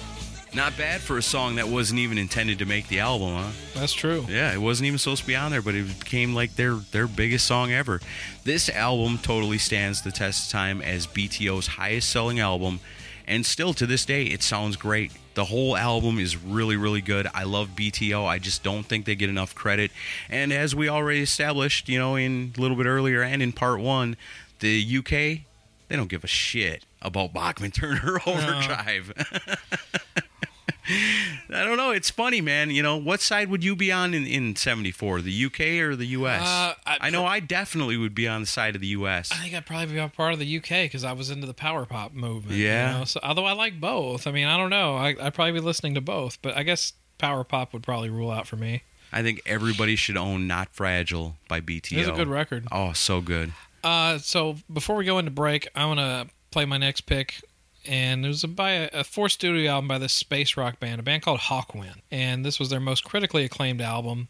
[0.55, 3.51] Not bad for a song that wasn't even intended to make the album, huh?
[3.75, 4.25] That's true.
[4.27, 7.07] Yeah, it wasn't even supposed to be on there, but it became like their their
[7.07, 8.01] biggest song ever.
[8.45, 12.81] This album totally stands the test of time as BTO's highest selling album,
[13.27, 15.13] and still to this day, it sounds great.
[15.35, 17.27] The whole album is really, really good.
[17.35, 18.25] I love BTO.
[18.27, 19.91] I just don't think they get enough credit.
[20.29, 23.81] And as we already established, you know, in a little bit earlier and in part
[23.81, 24.17] one,
[24.61, 25.11] the UK,
[25.89, 29.13] they don't give a shit about Bachman Turner Overdrive.
[31.51, 31.91] I don't know.
[31.91, 32.71] It's funny, man.
[32.71, 35.23] You know, what side would you be on in, in 74?
[35.23, 36.43] The UK or the US?
[36.43, 39.31] Uh, I- I know I definitely would be on the side of the US.
[39.33, 41.55] I think I'd probably be a part of the UK because I was into the
[41.55, 42.57] power pop movement.
[42.59, 42.93] Yeah.
[42.93, 43.05] You know?
[43.05, 44.97] So although I like both, I mean, I don't know.
[44.97, 48.31] I, I'd probably be listening to both, but I guess power pop would probably rule
[48.31, 48.83] out for me.
[49.13, 51.99] I think everybody should own Not Fragile by BTO.
[51.99, 52.67] It's a good record.
[52.73, 53.53] Oh, so good.
[53.85, 57.41] Uh, so before we go into break, I want to play my next pick.
[57.87, 61.03] And there's a by a, a four studio album by this space rock band, a
[61.03, 64.29] band called Hawkwind, and this was their most critically acclaimed album.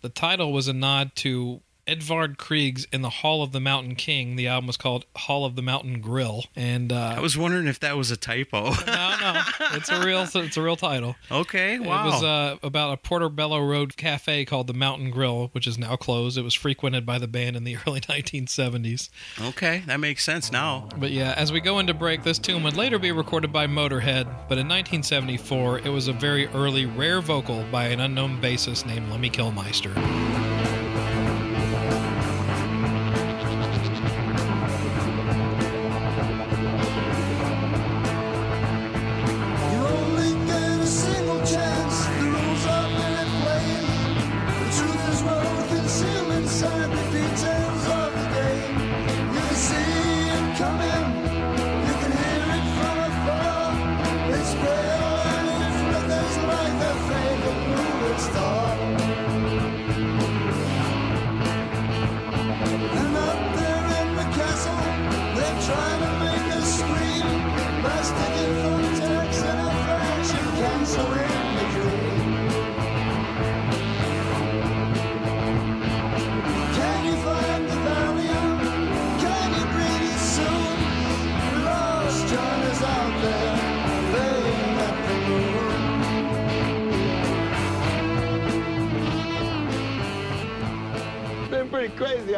[0.00, 4.36] The title was a nod to Edvard Grieg's "In the Hall of the Mountain King."
[4.36, 7.80] The album was called "Hall of the Mountain Grill," and uh, I was wondering if
[7.80, 8.70] that was a typo.
[8.86, 9.42] no, no,
[9.72, 11.16] it's a real, it's a real title.
[11.30, 12.02] okay, wow.
[12.02, 15.96] It was uh, about a Portobello Road cafe called the Mountain Grill, which is now
[15.96, 16.38] closed.
[16.38, 19.10] It was frequented by the band in the early 1970s.
[19.40, 20.88] okay, that makes sense now.
[20.96, 24.24] But yeah, as we go into break, this tune would later be recorded by Motorhead,
[24.48, 29.10] but in 1974, it was a very early, rare vocal by an unknown bassist named
[29.10, 30.53] Lemmy Kilmister.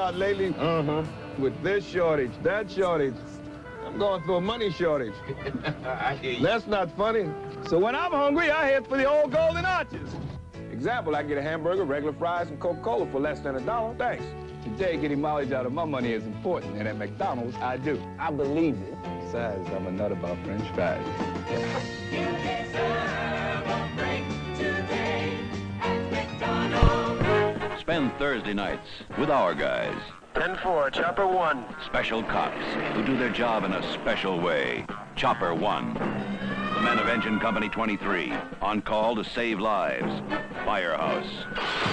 [0.06, 0.54] Crazy out lately.
[0.58, 1.04] Uh huh.
[1.38, 3.14] With this shortage, that shortage.
[3.84, 5.14] I'm going through a money shortage.
[5.84, 6.42] I hear you.
[6.42, 7.30] That's not funny.
[7.68, 10.10] So when I'm hungry, I head for the old Golden Arches.
[10.72, 13.94] Example, I get a hamburger, regular fries, and Coca-Cola for less than a dollar.
[13.94, 14.24] Thanks.
[14.64, 18.02] Today, getting mileage out of my money is important, and at McDonald's, I do.
[18.18, 18.94] I believe it.
[19.20, 21.06] Besides, I'm a nut about French fries.
[28.18, 29.96] Thursday nights with our guys.
[30.34, 31.64] 10-4, Chopper 1.
[31.84, 34.86] Special cops who do their job in a special way.
[35.16, 35.94] Chopper 1.
[35.94, 40.22] The men of Engine Company 23, on call to save lives.
[40.64, 41.28] Firehouse.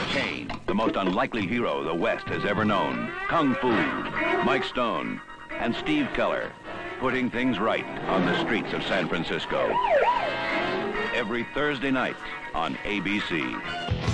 [0.09, 3.11] Caine, the most unlikely hero the West has ever known.
[3.27, 3.69] Kung Fu.
[4.43, 5.21] Mike Stone.
[5.51, 6.51] And Steve Keller,
[6.99, 9.73] putting things right on the streets of San Francisco.
[11.13, 12.17] Every Thursday night
[12.53, 14.12] on ABC.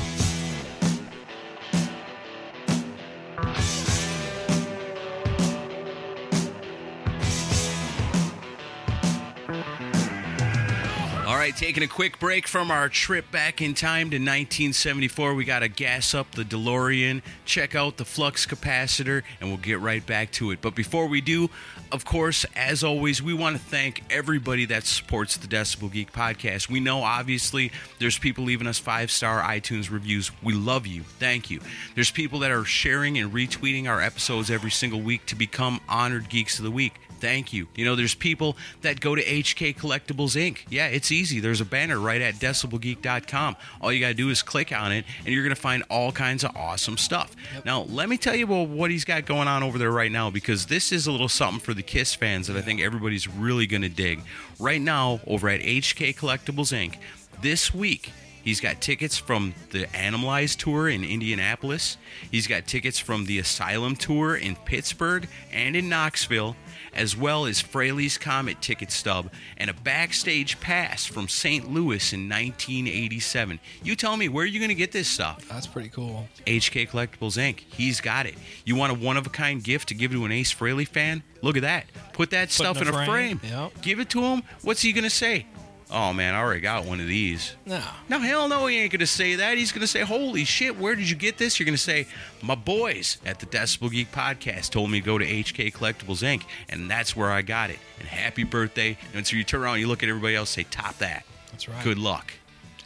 [11.49, 15.33] Right, taking a quick break from our trip back in time to 1974.
[15.33, 19.79] We got to gas up the DeLorean, check out the flux capacitor, and we'll get
[19.79, 20.61] right back to it.
[20.61, 21.49] But before we do,
[21.91, 26.69] of course, as always, we want to thank everybody that supports the Decibel Geek podcast.
[26.69, 30.31] We know, obviously, there's people leaving us five star iTunes reviews.
[30.43, 31.01] We love you.
[31.01, 31.61] Thank you.
[31.95, 36.29] There's people that are sharing and retweeting our episodes every single week to become honored
[36.29, 36.93] Geeks of the Week.
[37.19, 37.67] Thank you.
[37.75, 40.59] You know, there's people that go to HK Collectibles Inc.
[40.69, 41.39] Yeah, it's easy.
[41.39, 43.55] There's a banner right at decibelgeek.com.
[43.81, 46.11] All you got to do is click on it, and you're going to find all
[46.11, 47.35] kinds of awesome stuff.
[47.65, 50.29] Now, let me tell you about what he's got going on over there right now
[50.29, 53.67] because this is a little something for the Kiss fans that I think everybody's really
[53.67, 54.21] going to dig.
[54.59, 56.95] Right now, over at HK Collectibles Inc.,
[57.41, 58.11] this week,
[58.43, 61.97] He's got tickets from the Animalize tour in Indianapolis.
[62.31, 66.55] He's got tickets from the Asylum tour in Pittsburgh and in Knoxville,
[66.93, 71.69] as well as Frehley's Comet ticket stub and a backstage pass from St.
[71.71, 73.59] Louis in 1987.
[73.83, 75.47] You tell me, where are you going to get this stuff?
[75.49, 76.27] That's pretty cool.
[76.45, 77.59] HK Collectibles Inc.
[77.59, 78.35] He's got it.
[78.65, 81.23] You want a one of a kind gift to give to an Ace Frehley fan?
[81.41, 81.85] Look at that.
[82.13, 83.39] Put that stuff in a frame.
[83.39, 83.41] frame.
[83.43, 83.81] Yep.
[83.81, 84.43] Give it to him.
[84.61, 85.45] What's he going to say?
[85.91, 87.55] Oh man, I already got one of these.
[87.65, 87.81] No.
[88.09, 89.57] No, hell no, he ain't gonna say that.
[89.57, 92.05] He's gonna say, "Holy shit, where did you get this?" You're gonna say,
[92.43, 96.43] "My boys at the Decibel Geek podcast told me to go to HK Collectibles Inc.
[96.69, 98.97] and that's where I got it." And happy birthday!
[99.15, 101.83] And so you turn around, you look at everybody else, say, "Top that." That's right.
[101.83, 102.33] Good luck.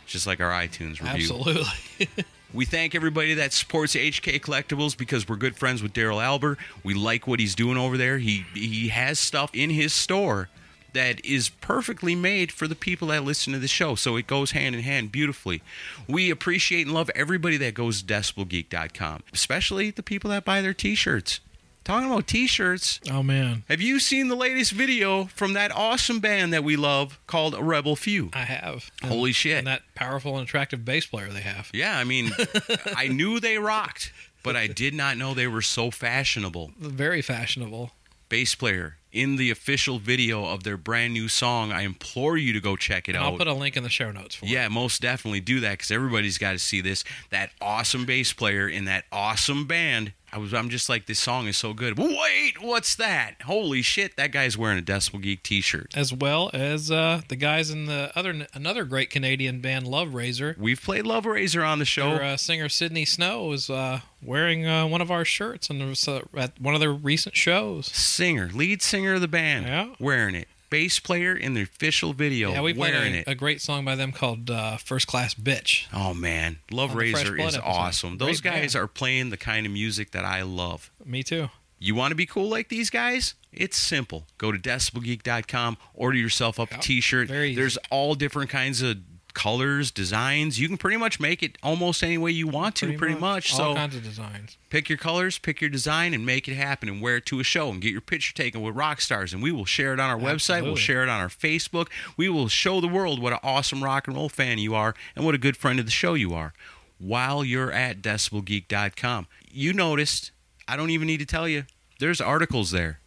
[0.05, 1.33] Just like our iTunes review.
[1.33, 2.07] Absolutely.
[2.53, 6.59] We thank everybody that supports HK Collectibles because we're good friends with Daryl Albert.
[6.83, 8.19] We like what he's doing over there.
[8.19, 10.49] He he has stuff in his store
[10.93, 13.95] that is perfectly made for the people that listen to the show.
[13.95, 15.61] So it goes hand in hand beautifully.
[16.07, 20.73] We appreciate and love everybody that goes to decibelgeek.com, especially the people that buy their
[20.73, 21.39] t-shirts.
[21.83, 26.53] Talking about t-shirts, oh man, have you seen the latest video from that awesome band
[26.53, 28.29] that we love called Rebel Few?
[28.33, 28.89] I have.
[29.03, 29.57] Holy shit.
[29.57, 31.69] And that powerful and attractive bass player they have.
[31.73, 32.31] Yeah, I mean,
[32.95, 36.71] I knew they rocked, but I did not know they were so fashionable.
[36.79, 37.91] Very fashionable.
[38.29, 41.71] Bass player in the official video of their brand new song.
[41.71, 43.33] I implore you to go check it And out.
[43.33, 45.91] I'll put a link in the show notes for yeah, most definitely do that because
[45.91, 47.03] everybody's got to see this.
[47.29, 50.13] That awesome bass player in that awesome band.
[50.33, 51.97] I was, I'm just like, this song is so good.
[51.97, 53.35] Wait, what's that?
[53.45, 54.17] Holy shit!
[54.17, 55.93] That guy's wearing a Decibel Geek T-shirt.
[55.95, 60.55] as well as uh, the guys in the other another great Canadian band, Love Razor.
[60.57, 62.15] We've played Love Razor on the show.
[62.15, 66.07] Their uh, singer Sydney Snow is uh, wearing uh, one of our shirts and was
[66.07, 67.85] at one of their recent shows.
[67.87, 69.93] Singer, lead singer of the band, Yeah.
[69.99, 70.47] wearing it.
[70.73, 73.23] Bass player in the official video, Yeah, we played wearing a, it.
[73.27, 77.55] a great song by them called uh, "First Class Bitch." Oh man, Love Razor is
[77.57, 78.17] awesome.
[78.17, 78.83] Those Great guys band.
[78.83, 80.89] are playing the kind of music that I love.
[81.05, 81.49] Me too.
[81.77, 83.35] You want to be cool like these guys?
[83.51, 84.25] It's simple.
[84.39, 87.27] Go to decibelgeek.com, order yourself up a Yep, t-shirt.
[87.27, 88.97] There's all different kinds of
[89.33, 90.59] colors, designs.
[90.59, 93.51] You can pretty much make it almost any way you want to, pretty, much.
[93.53, 94.57] All So kinds of designs.
[94.69, 97.43] pick your colors, pick your design, and make it happen and wear it to a
[97.43, 99.33] show and get your picture taken with rock stars.
[99.33, 100.63] And we will share it on our website.
[100.63, 101.87] We'll share it on our Facebook.
[102.17, 105.25] We will show the world what an awesome rock and roll fan you are and
[105.25, 106.53] what a good friend of the show you are
[106.99, 109.27] while you're at decibelgeek.com.
[109.51, 110.31] You noticed,
[110.67, 111.65] I don't even need to tell you,
[111.99, 112.99] there's articles there.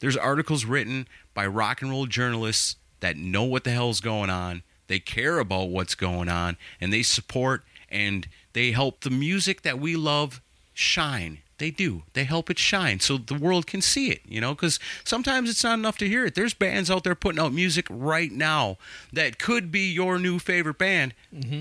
[0.00, 4.62] There's articles written by rock and roll journalists that know what the hell's going on.
[4.86, 9.78] They care about what's going on and they support and they help the music that
[9.78, 10.40] we love
[10.72, 11.38] shine.
[11.58, 12.02] They do.
[12.14, 15.62] They help it shine so the world can see it, you know, because sometimes it's
[15.62, 16.34] not enough to hear it.
[16.34, 18.76] There's bands out there putting out music right now
[19.12, 21.14] that could be your new favorite band,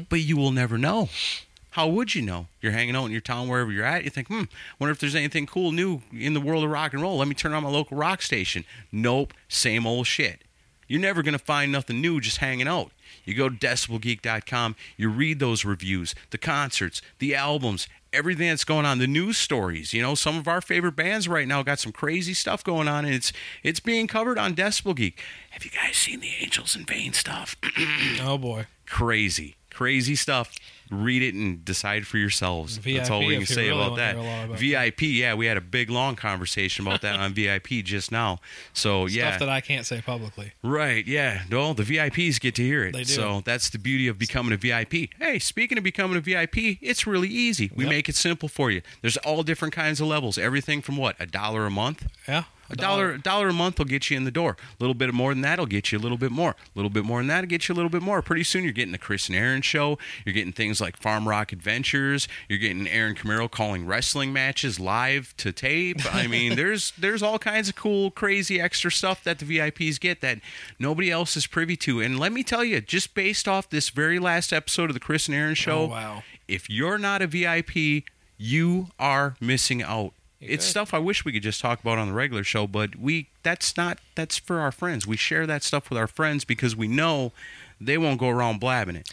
[0.09, 1.09] but you will never know.
[1.71, 2.47] How would you know?
[2.61, 4.03] You're hanging out in your town wherever you're at.
[4.03, 4.43] You think, hmm,
[4.77, 7.17] wonder if there's anything cool new in the world of rock and roll.
[7.17, 8.63] Let me turn on my local rock station.
[8.91, 10.41] Nope, same old shit.
[10.87, 12.91] You're never going to find nothing new just hanging out.
[13.25, 18.85] You go to decibelgeek.com, you read those reviews, the concerts, the albums, everything that's going
[18.85, 19.93] on, the news stories.
[19.93, 23.05] You know, some of our favorite bands right now got some crazy stuff going on,
[23.05, 25.19] and it's it's being covered on Decibel Geek.
[25.51, 27.55] Have you guys seen the Angels in Vain stuff?
[28.21, 28.67] Oh boy.
[28.85, 30.53] crazy Crazy stuff.
[30.91, 32.77] Read it and decide for yourselves.
[32.77, 34.15] That's all we can say really about that.
[34.15, 37.33] hear a lot about VIP, yeah, we had a big long conversation about that on
[37.35, 38.39] VIP just now.
[38.73, 40.51] So yeah, Stuff that I can't say publicly.
[40.61, 41.43] Right, yeah.
[41.49, 42.91] No, the VIPs get to hear it.
[42.93, 43.11] They do.
[43.13, 45.09] So that's the beauty of becoming a VIP.
[45.19, 47.71] Hey, speaking of becoming a VIP, it's really easy.
[47.73, 47.89] We Yep.
[47.89, 48.81] make it simple for you.
[49.01, 50.37] There's all different kinds of levels.
[50.37, 51.15] Everything from what?
[51.19, 52.05] A dollar a month?
[52.27, 52.43] Yeah.
[52.73, 54.57] A dollar, a dollar a month will get you in the door.
[54.61, 56.51] A little bit more than that will get you a little bit more.
[56.51, 58.21] A little bit more than that will get you a little bit more.
[58.21, 59.97] Pretty soon you're getting the Chris and Aaron show.
[60.25, 62.27] You're getting things like Farm Rock Adventures.
[62.49, 66.01] You're getting Aaron Camaro calling wrestling matches live to tape.
[66.13, 70.21] I mean, there's there's all kinds of cool, crazy extra stuff that the VIPs get
[70.21, 70.39] that
[70.79, 72.01] nobody else is privy to.
[72.01, 75.27] And let me tell you, just based off this very last episode of the Chris
[75.27, 76.23] and Aaron oh, show, Oh, wow.
[76.47, 78.03] if you're not a VIP,
[78.37, 80.13] you are missing out.
[80.47, 83.27] It's stuff I wish we could just talk about on the regular show, but we
[83.43, 85.05] that's not that's for our friends.
[85.07, 87.31] We share that stuff with our friends because we know
[87.79, 89.09] they won't go around blabbing it.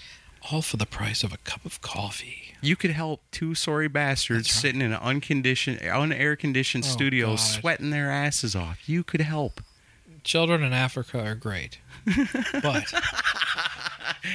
[0.50, 2.54] All for the price of a cup of coffee.
[2.62, 7.36] You could help two sorry bastards sitting in an unconditioned, unair conditioned Oh, studio, God.
[7.36, 8.88] sweating their asses off.
[8.88, 9.60] You could help.
[10.24, 11.78] Children in Africa are great,
[12.62, 12.84] but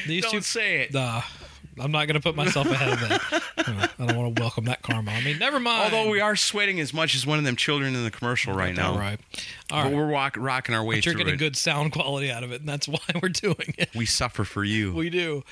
[0.07, 0.41] these Don't two.
[0.41, 0.93] say it.
[0.93, 1.21] Nah,
[1.79, 3.43] I'm not going to put myself ahead of that.
[3.67, 5.11] I don't want to welcome that karma.
[5.11, 5.93] I mean, never mind.
[5.93, 8.75] Although we are sweating as much as one of them children in the commercial right
[8.75, 8.91] now.
[8.93, 9.19] All right.
[9.71, 11.37] All But we're walk, rocking our way But you're getting it.
[11.37, 13.89] good sound quality out of it, and that's why we're doing it.
[13.95, 14.93] We suffer for you.
[14.93, 15.43] We do.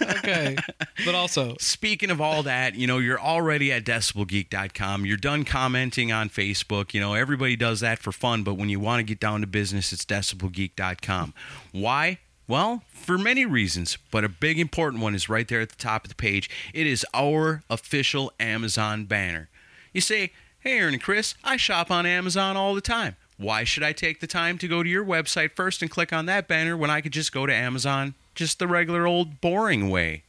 [0.00, 0.56] Okay.
[1.04, 5.04] but also, Speaking of all that, you know, you're already at decibelgeek.com.
[5.06, 6.94] You're done commenting on Facebook.
[6.94, 9.46] You know, everybody does that for fun, but when you want to get down to
[9.46, 11.34] business, it's decibelgeek.com.
[11.72, 12.18] Why?
[12.48, 16.04] Well, for many reasons, but a big important one is right there at the top
[16.04, 16.48] of the page.
[16.72, 19.48] It is our official Amazon banner.
[19.92, 23.16] You say, Hey, Aaron and Chris, I shop on Amazon all the time.
[23.36, 26.26] Why should I take the time to go to your website first and click on
[26.26, 30.22] that banner when I could just go to Amazon just the regular old boring way?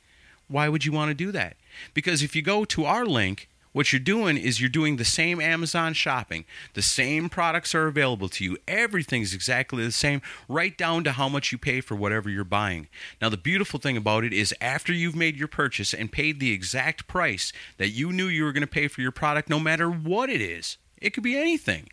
[0.48, 1.56] Why would you want to do that?
[1.94, 5.40] Because if you go to our link, what you're doing is you're doing the same
[5.40, 6.46] Amazon shopping.
[6.74, 8.58] The same products are available to you.
[8.68, 12.88] Everything's exactly the same, right down to how much you pay for whatever you're buying.
[13.22, 16.52] Now, the beautiful thing about it is after you've made your purchase and paid the
[16.52, 19.88] exact price that you knew you were going to pay for your product, no matter
[19.92, 21.88] what it is, it could be anything.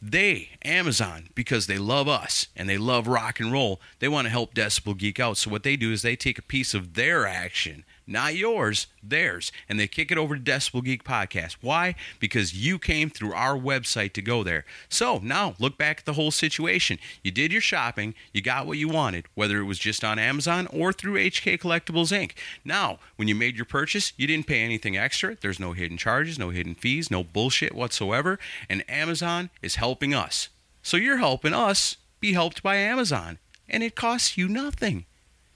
[0.00, 4.30] They, Amazon, because they love us and they love rock and roll, they want to
[4.30, 5.36] help Decibel Geek out.
[5.36, 9.50] So what they do is they take a piece of their action, not yours, theirs,
[9.68, 11.56] and they kick it over to Decibel Geek Podcast.
[11.60, 11.94] Why?
[12.20, 14.64] Because you came through our website to go there.
[14.88, 16.98] So now look back at the whole situation.
[17.22, 20.66] You did your shopping, you got what you wanted, whether it was just on Amazon
[20.68, 22.32] or through HK Collectibles Inc.
[22.64, 25.36] Now, when you made your purchase, you didn't pay anything extra.
[25.40, 28.38] There's no hidden charges, no hidden fees, no bullshit whatsoever.
[28.68, 30.48] And Amazon is helping us.
[30.82, 33.38] So you're helping us be helped by Amazon.
[33.68, 35.04] And it costs you nothing.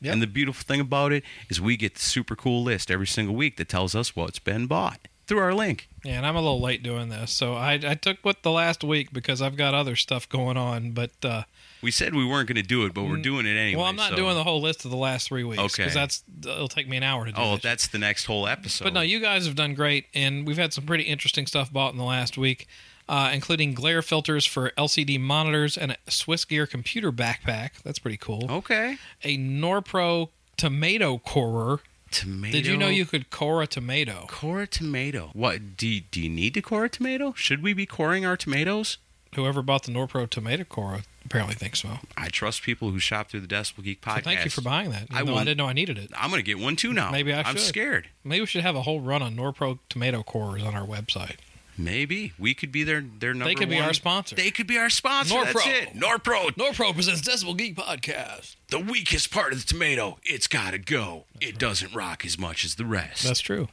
[0.02, 0.12] Yep.
[0.14, 3.34] And the beautiful thing about it is we get the super cool list every single
[3.34, 5.88] week that tells us what's been bought through our link.
[6.04, 8.82] yeah, and I'm a little late doing this, so I, I took what the last
[8.82, 10.90] week because I've got other stuff going on.
[10.90, 11.42] But uh,
[11.82, 13.76] We said we weren't going to do it, but we're doing it anyway.
[13.78, 15.82] well, I'm not so- doing the whole list of the last three weeks Okay.
[15.84, 17.40] because that's it'll take me an hour to do.
[17.40, 17.62] Oh, that.
[17.62, 18.82] that's the next whole episode.
[18.84, 21.92] But no, you guys have done great, and we've had some pretty interesting stuff bought
[21.92, 22.66] in the last week,
[23.10, 27.82] uh, including glare filters for LCD monitors and a Swiss Gear computer backpack.
[27.82, 28.46] That's pretty cool.
[28.50, 28.98] okay.
[29.24, 31.80] A Norpro tomato corer.
[32.12, 32.52] Tomato.
[32.52, 34.26] Did you know you could core a tomato?
[34.28, 35.30] core a tomato?
[35.32, 37.32] What do you, do you need to core a tomato?
[37.36, 38.98] Should we be coring our tomatoes?
[39.34, 41.98] Whoever bought the Norpro tomato corer apparently thinks so.
[42.16, 44.14] I trust people who shop through the Decibel Geek podcast.
[44.16, 45.06] So thank you for buying that.
[45.12, 46.10] I I, I didn't know I needed it.
[46.16, 47.10] I'm going to get one too now.
[47.12, 47.60] Maybe I I'm should.
[47.64, 48.08] scared.
[48.24, 51.36] Maybe we should have a whole run on Norpro tomato cores on our website.
[51.78, 53.46] Maybe we could be their their number.
[53.46, 54.36] They could be our sponsor.
[54.36, 55.34] They could be our sponsor.
[55.34, 55.52] Norpro.
[55.54, 55.94] That's it.
[55.94, 56.46] Norpro.
[56.56, 58.56] Norpro presents Decibel Geek Podcast.
[58.68, 60.18] The weakest part of the tomato.
[60.24, 61.24] It's got to go.
[61.40, 63.22] It doesn't rock as much as the rest.
[63.24, 63.68] That's true.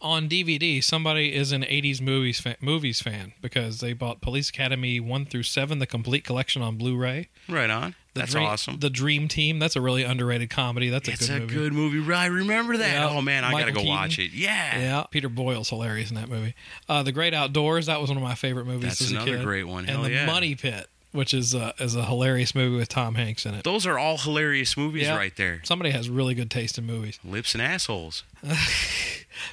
[0.00, 5.00] On DVD, somebody is an '80s movies fan, movies fan because they bought Police Academy
[5.00, 7.28] one through seven, the complete collection on Blu-ray.
[7.48, 7.94] right on.
[8.14, 8.78] The That's Dream, awesome.
[8.78, 9.58] The Dream Team.
[9.58, 10.88] That's a really underrated comedy.
[10.88, 11.54] That's a it's good a movie.
[11.54, 12.14] good movie.
[12.14, 12.92] I remember that.
[12.92, 13.08] Yeah.
[13.08, 14.30] Oh man, I gotta Michael go watch it.
[14.32, 14.78] Yeah.
[14.78, 16.54] Yeah, Peter Boyle's hilarious in that movie.
[16.88, 17.86] Uh, the Great Outdoors.
[17.86, 19.44] That was one of my favorite movies That's as a another kid.
[19.44, 19.84] great one.
[19.84, 20.26] Hell and the yeah.
[20.26, 23.64] Money Pit, which is uh, is a hilarious movie with Tom Hanks in it.
[23.64, 25.16] Those are all hilarious movies Yeah.
[25.16, 25.60] right there.
[25.64, 27.18] Somebody has really good taste in movies.
[27.24, 28.24] Lips and assholes.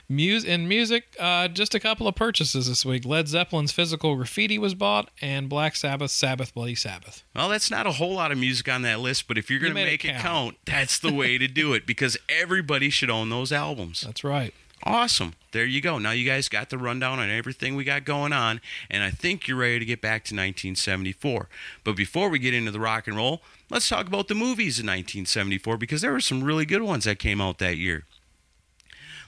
[0.08, 3.04] Muse in music, uh, just a couple of purchases this week.
[3.06, 7.24] Led Zeppelin's Physical Graffiti was bought, and Black Sabbath Sabbath Bloody Sabbath.
[7.36, 9.74] Well, that's not a whole lot of music on that list, but if you're going
[9.74, 10.22] to it make it count.
[10.24, 14.02] count, that's the way to do it because everybody should own those albums.
[14.02, 14.54] That's right.
[14.84, 15.34] Awesome.
[15.52, 15.98] There you go.
[15.98, 19.48] Now you guys got the rundown on everything we got going on, and I think
[19.48, 21.50] you're ready to get back to 1974.
[21.84, 24.86] But before we get into the rock and roll, let's talk about the movies in
[24.86, 28.06] 1974 because there were some really good ones that came out that year.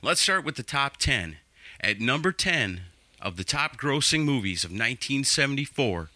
[0.01, 1.37] Let's start with the top 10.
[1.81, 2.81] At number 10
[3.21, 6.09] of the top grossing movies of 1974,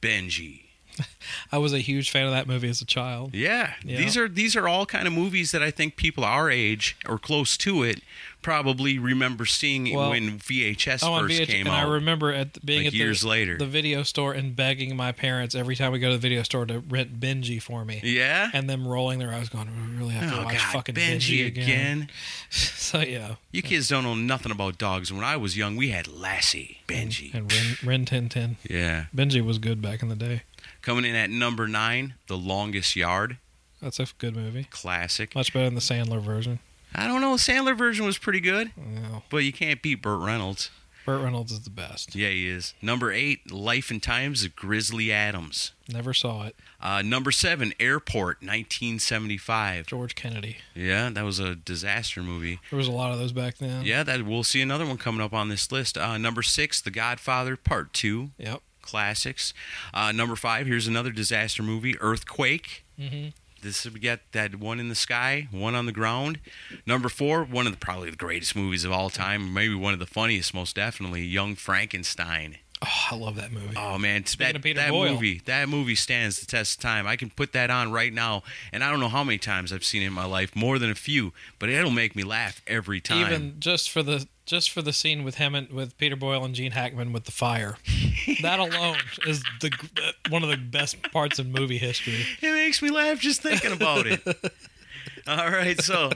[0.00, 0.62] Benji.
[1.52, 3.34] I was a huge fan of that movie as a child.
[3.34, 3.98] Yeah, Yeah.
[3.98, 7.18] these are these are all kind of movies that I think people our age or
[7.18, 8.00] close to it
[8.46, 12.60] probably remember seeing Well, when VHS Oh, first VH, came and I remember at the,
[12.60, 13.58] being like at the, years later.
[13.58, 16.64] the video store and begging my parents every time we go to the video store
[16.66, 18.00] to rent Benji for me.
[18.04, 18.48] yeah.
[18.52, 21.40] And them rolling their eyes, going, "We really have to oh watch God, fucking Benji,
[21.40, 22.08] Benji, again.
[22.50, 25.12] so yeah, You kids don't know nothing about dogs.
[25.12, 27.34] When I was young, we had Lassie, Benji.
[27.34, 28.56] and Ren, Ren Tin Tin.
[28.70, 29.06] yeah.
[29.12, 30.42] Benji was good back in the day.
[30.82, 33.38] Coming in at number nine, The Longest Yard,
[33.82, 34.68] That's a good movie.
[34.70, 35.34] classic.
[35.34, 36.60] Much better than the Sandler version.
[36.94, 37.36] I don't know.
[37.36, 40.70] The Sandler version was pretty good, No, but you can't beat Burt Reynolds.
[41.04, 42.16] Burt Reynolds is the best.
[42.16, 42.74] Yeah, he is.
[42.82, 45.70] Number eight, Life and Times of Grizzly Adams.
[45.88, 46.56] Never saw it.
[46.80, 49.86] Uh, number seven, Airport, 1975.
[49.86, 50.56] George Kennedy.
[50.74, 52.58] Yeah, that was a disaster movie.
[52.70, 53.84] There was a lot of those back then.
[53.84, 55.96] Yeah, that we'll see another one coming up on this list.
[55.96, 58.62] Uh, number six, The Godfather Part Two, Yep.
[58.82, 59.54] classics.
[59.94, 62.84] Uh, number five, here's another disaster movie, Earthquake.
[62.98, 63.28] hmm
[63.66, 66.38] This we got that one in the sky, one on the ground.
[66.86, 69.98] Number four, one of the probably the greatest movies of all time, maybe one of
[69.98, 72.58] the funniest, most definitely, Young Frankenstein.
[72.80, 73.74] Oh, I love that movie.
[73.76, 75.14] Oh man, Speaking that, of Peter that Boyle.
[75.14, 77.08] movie, that movie stands the test of time.
[77.08, 79.84] I can put that on right now, and I don't know how many times I've
[79.84, 83.00] seen it in my life, more than a few, but it'll make me laugh every
[83.00, 83.26] time.
[83.26, 86.54] Even just for the just for the scene with him and with Peter Boyle and
[86.54, 87.76] Gene Hackman with the fire,
[88.42, 89.70] that alone is the
[90.02, 92.24] uh, one of the best parts of movie history.
[92.40, 94.22] It makes me laugh just thinking about it.
[95.26, 96.12] All right, so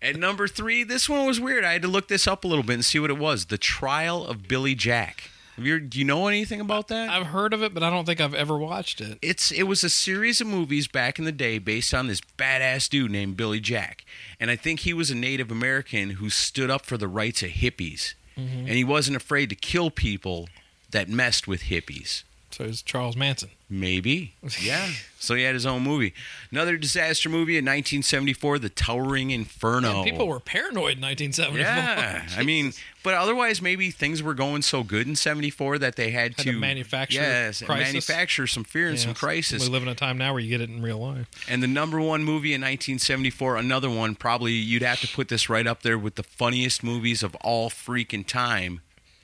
[0.00, 1.64] at number three, this one was weird.
[1.64, 3.46] I had to look this up a little bit and see what it was.
[3.46, 5.31] The Trial of Billy Jack.
[5.56, 7.10] You, do you know anything about that?
[7.10, 9.18] I've heard of it, but I don't think I've ever watched it.
[9.20, 12.88] It's it was a series of movies back in the day based on this badass
[12.88, 14.04] dude named Billy Jack,
[14.40, 17.50] and I think he was a Native American who stood up for the rights of
[17.50, 18.60] hippies, mm-hmm.
[18.60, 20.48] and he wasn't afraid to kill people
[20.90, 22.22] that messed with hippies.
[22.52, 23.50] So it's Charles Manson.
[23.70, 24.34] Maybe.
[24.60, 24.90] Yeah.
[25.18, 26.12] so he had his own movie.
[26.50, 29.92] Another disaster movie in 1974, The Towering Inferno.
[29.94, 31.58] Man, people were paranoid in 1974.
[31.58, 32.26] Yeah.
[32.36, 36.32] I mean, but otherwise, maybe things were going so good in 74 that they had,
[36.34, 39.04] Had to to manufacture yes, manufacture some fear and Yeah.
[39.04, 39.62] some crisis.
[39.64, 41.26] We live in a time now where you get it in real life.
[41.48, 45.48] And the number one movie in 1974, another one, probably you'd have to put this
[45.48, 48.82] right up there with the funniest movies of all freaking time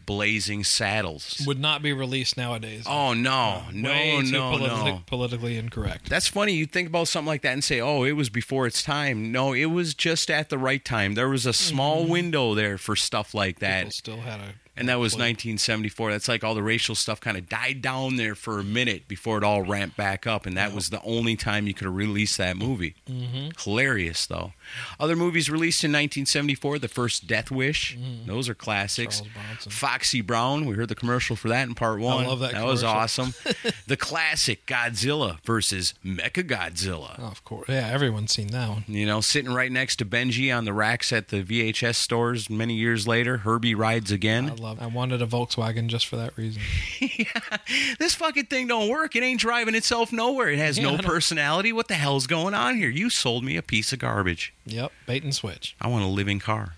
[0.09, 1.43] Blazing Saddles.
[1.47, 2.85] Would not be released nowadays.
[2.87, 3.65] Oh, no.
[3.75, 5.03] No, too no, politi- no.
[5.05, 6.09] politically incorrect.
[6.09, 6.55] That's funny.
[6.55, 9.53] You think about something like that and say, "Oh, it was before its time." No,
[9.53, 11.13] it was just at the right time.
[11.13, 12.13] There was a small mm-hmm.
[12.13, 16.13] window there for stuff like that, People still had a and that was 1974.
[16.13, 19.39] That's like all the racial stuff kind of died down there for a minute before
[19.39, 22.39] it all ramped back up, and that was the only time you could have released
[22.39, 22.95] that movie.
[23.09, 23.49] Mm-hmm.
[23.63, 24.53] Hilarious though.
[25.01, 27.99] Other movies released in 1974: The First Death Wish.
[28.27, 29.23] Those are classics.
[29.69, 30.67] Foxy Brown.
[30.67, 32.25] We heard the commercial for that in part one.
[32.25, 33.35] I love that That was awesome.
[33.87, 37.17] the classic Godzilla versus Mecha Godzilla.
[37.19, 37.69] Oh, of course.
[37.69, 38.85] Yeah, everyone's seen that one.
[38.87, 42.75] You know, sitting right next to Benji on the racks at the VHS stores many
[42.75, 43.39] years later.
[43.39, 44.57] Herbie rides I again.
[44.69, 44.81] Love.
[44.83, 46.63] I wanted a Volkswagen just for that reason.
[47.99, 49.17] this fucking thing don't work.
[49.17, 50.49] It ain't driving itself nowhere.
[50.51, 51.73] It has Yeah, no personality.
[51.73, 52.89] What the hell's going on here?
[52.89, 54.53] You sold me a piece of garbage.
[54.67, 55.77] Yep, bait and switch.
[55.81, 56.75] I want a living car.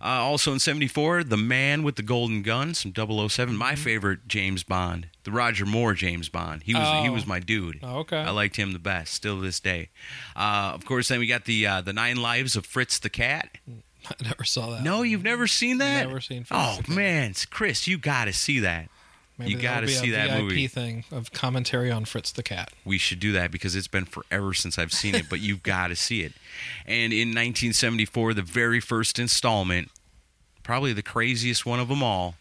[0.00, 3.56] Uh, also in 74, The Man with the Golden Gun, some 007.
[3.56, 6.62] My favorite James Bond, the Roger Moore James Bond.
[6.64, 7.12] He was he Oh.
[7.12, 7.80] was my dude.
[7.82, 8.18] Oh, okay.
[8.18, 9.88] I liked him the best, still to this day.
[10.36, 13.48] Uh, of course, then we got the uh, the Nine Lives of Fritz the Cat.
[14.10, 14.82] I never saw that.
[14.82, 16.06] No, you've never seen that?
[16.06, 18.88] Never seen Oh man, Chris, you got to see that.
[19.36, 20.68] Maybe you got to see that VIP movie.
[20.68, 22.70] thing of commentary on Fritz the Cat.
[22.84, 25.88] We should do that because it's been forever since I've seen it, but you've got
[25.88, 26.32] to see it.
[26.86, 29.90] And in 1974, the very first installment,
[30.62, 32.36] probably the craziest one of them all,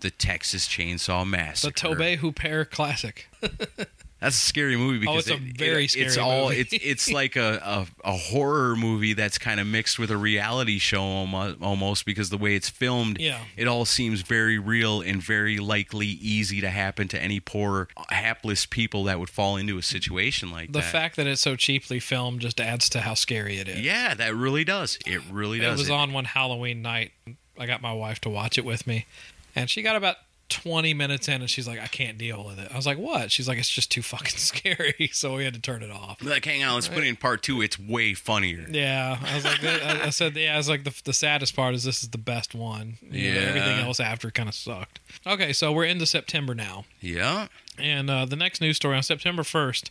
[0.00, 1.94] the Texas Chainsaw Massacre, The.
[1.94, 3.28] Tobe Hooper classic.
[4.24, 6.48] That's a scary movie oh, because Oh, it's a it- very it- It's scary all
[6.48, 10.78] it's it's like a, a a horror movie that's kind of mixed with a reality
[10.78, 13.38] show almost because the way it's filmed, Yeah.
[13.56, 18.66] it all seems very real and very likely easy to happen to any poor hapless
[18.66, 20.84] people that would fall into a situation like The that.
[20.86, 23.80] The fact that it's so cheaply filmed just adds to how scary it is.
[23.80, 24.98] Yeah, that really does.
[25.06, 25.78] It really does.
[25.80, 27.12] It was on one Halloween night.
[27.58, 29.06] I got my wife to watch it with me,
[29.54, 30.16] and she got about
[30.48, 32.68] 20 minutes in and she's like, I can't deal with it.
[32.72, 33.32] I was like, what?
[33.32, 35.08] She's like, it's just too fucking scary.
[35.12, 36.22] So we had to turn it off.
[36.22, 37.62] Like, hang on, let's put it in part two.
[37.62, 38.66] It's way funnier.
[38.70, 39.18] Yeah.
[39.22, 41.84] I was like, I, I said, yeah, I was like, the, the saddest part is
[41.84, 42.98] this is the best one.
[43.02, 43.46] You know, Yeah.
[43.46, 45.00] everything else after kind of sucked.
[45.26, 45.52] Okay.
[45.52, 46.84] So we're into September now.
[47.00, 47.48] Yeah.
[47.78, 49.90] And uh, the next news story on September 1st,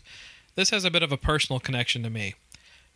[0.55, 2.35] this has a bit of a personal connection to me.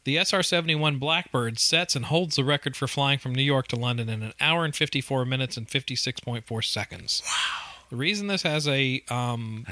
[0.08, 3.76] The SR 71 Blackbird sets and holds the record for flying from New York to
[3.76, 7.22] London in an hour and 54 minutes and 56.4 seconds.
[7.26, 7.82] Wow.
[7.90, 9.66] The reason this has a um,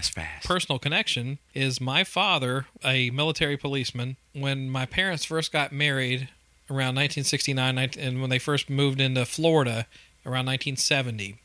[0.43, 6.27] personal connection is my father, a military policeman, when my parents first got married
[6.69, 9.87] around 1969 and when they first moved into Florida
[10.25, 11.37] around 1970,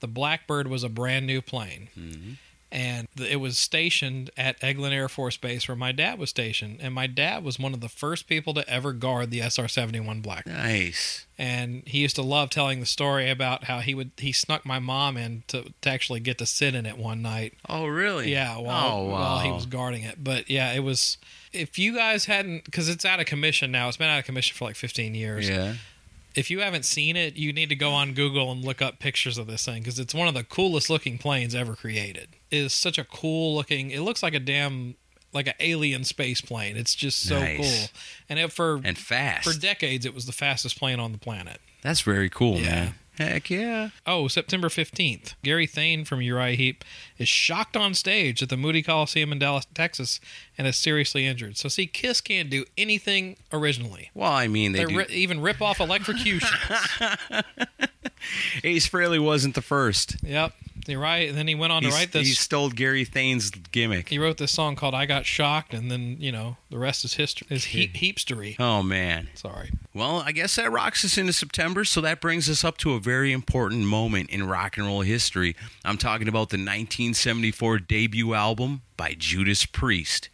[0.00, 2.38] the Blackbird was a brand new plane.
[2.74, 6.78] And it was stationed at Eglin Air Force Base where my dad was stationed.
[6.82, 10.20] And my dad was one of the first people to ever guard the SR 71
[10.22, 11.24] Blackbird Nice.
[11.38, 14.80] and he used to love telling the story about how he would he snuck my
[14.80, 18.32] mom in to, to actually get to sit in it one night Oh, really?
[18.32, 19.10] yeah oh, while, oh, wow.
[19.10, 21.16] while he was guarding it but yeah it was
[21.52, 24.56] if you guys hadn't because it's out of commission now it's been out of commission
[24.56, 25.74] for like 15 years Yeah.
[26.34, 29.38] If you haven't seen it you need to go on google and look up pictures
[29.38, 32.72] of this thing because it's one of the coolest looking planes ever created it is
[32.72, 34.94] such a cool looking it looks like a damn
[35.32, 37.56] like an alien space plane it's just so Nice.
[37.58, 39.44] cool and it, for And fast.
[39.50, 42.70] for decades it was the fastest plane on the planet That's very cool, Yeah.
[42.70, 42.94] man.
[43.18, 43.90] Heck yeah.
[44.06, 45.34] Oh, September 15th.
[45.44, 46.84] Gary Thain from Uriah Heep
[47.16, 50.18] is shocked on stage at the Moody Coliseum in Dallas, Texas,
[50.58, 51.56] and is seriously injured.
[51.56, 54.10] So, see, Kiss can't do anything originally.
[54.14, 56.50] Well, I mean, they ri- even rip off electrocutions.
[58.64, 60.16] Ace Frehley wasn't the first.
[60.24, 60.52] yep.
[60.92, 62.26] Uriah, then he went on to He's- write this.
[62.28, 64.08] He stole Gary Thain's gimmick.
[64.08, 67.14] He wrote this song called I Got Shocked, and then, you know, the rest is
[67.14, 67.46] history.
[67.50, 68.56] Is he- heapstery.
[68.58, 69.28] Oh, man.
[69.34, 69.70] Sorry.
[69.92, 73.00] Well, I guess that rocks us into September, so that brings us up to a
[73.00, 75.54] very important moment in rock and roll history.
[75.84, 80.28] I'm talking about the 1974 debut album by Judas Priest.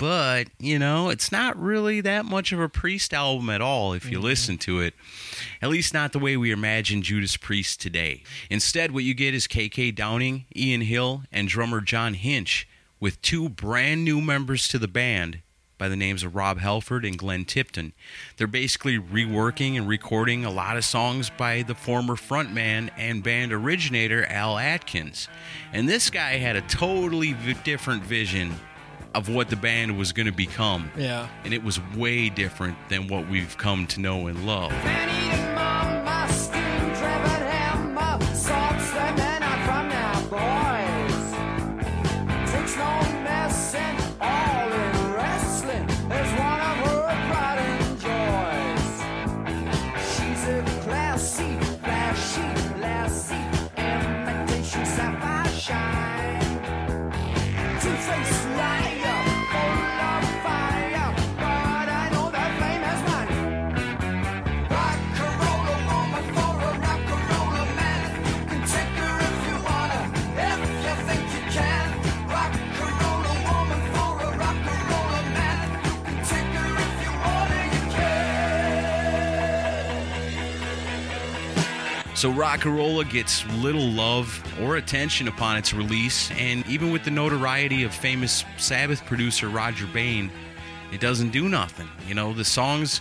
[0.00, 4.06] But, you know, it's not really that much of a Priest album at all if
[4.06, 4.28] you mm-hmm.
[4.28, 4.94] listen to it.
[5.60, 8.22] At least not the way we imagine Judas Priest today.
[8.48, 12.66] Instead, what you get is KK Downing, Ian Hill, and drummer John Hinch,
[12.98, 15.40] with two brand new members to the band
[15.76, 17.92] by the names of Rob Halford and Glenn Tipton.
[18.38, 23.52] They're basically reworking and recording a lot of songs by the former frontman and band
[23.52, 25.28] originator Al Atkins.
[25.74, 28.54] And this guy had a totally v- different vision
[29.14, 30.90] of what the band was going to become.
[30.96, 31.28] Yeah.
[31.44, 34.72] And it was way different than what we've come to know and love.
[82.20, 87.10] So Rocka Rolla gets little love or attention upon its release, and even with the
[87.10, 90.30] notoriety of famous Sabbath producer Roger Bain,
[90.92, 91.88] it doesn't do nothing.
[92.06, 93.00] You know, the songs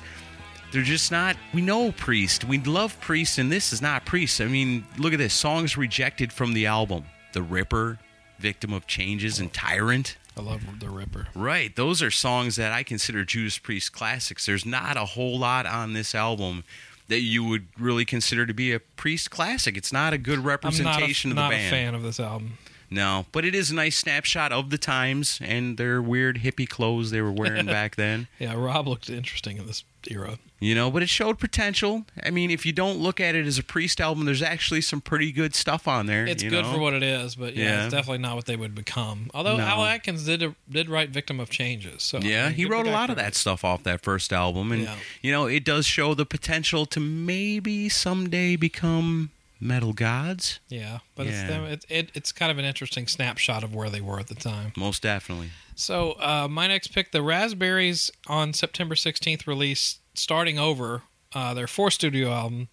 [0.72, 2.46] they're just not we know Priest.
[2.46, 4.40] We love Priest and this is not Priest.
[4.40, 5.34] I mean, look at this.
[5.34, 7.04] Songs rejected from the album.
[7.34, 8.00] The Ripper,
[8.40, 10.16] Victim of Changes and Tyrant.
[10.38, 11.28] I love The Ripper.
[11.36, 11.76] Right.
[11.76, 14.46] Those are songs that I consider Judas Priest classics.
[14.46, 16.64] There's not a whole lot on this album
[17.10, 19.76] that you would really consider to be a Priest classic.
[19.78, 21.70] It's not a good representation I'm not, a, not of the a band.
[21.72, 22.58] fan of this album.
[22.92, 27.12] No, but it is a nice snapshot of the times and their weird hippie clothes
[27.12, 28.28] they were wearing back then.
[28.40, 30.40] Yeah, Rob looked interesting in this era.
[30.62, 32.06] You know, but it showed potential.
[32.22, 35.00] I mean, if you don't look at it as a Priest album, there's actually some
[35.00, 36.26] pretty good stuff on there.
[36.28, 36.74] It's good know?
[36.74, 37.86] for what it is, but yeah, Yeah.
[37.86, 39.32] it's definitely not what they would become.
[39.34, 39.64] Although No.
[39.64, 42.92] Al Atkins did did write "Victim of Changes," so Yeah, I mean, he wrote a
[42.92, 44.96] lot of that stuff off that first album, and Yeah.
[45.22, 49.30] you know it does show the potential to maybe someday become
[49.60, 50.60] metal gods.
[50.70, 51.32] Yeah, but Yeah.
[51.32, 51.64] it's them.
[51.66, 54.72] It, it, it's kind of an interesting snapshot of where they were at the time.
[54.78, 55.50] Most definitely.
[55.76, 61.04] So uh, my next pick, the Raspberries, on September 16th, released "Starting Over,"
[61.34, 62.68] uh, their fourth studio album.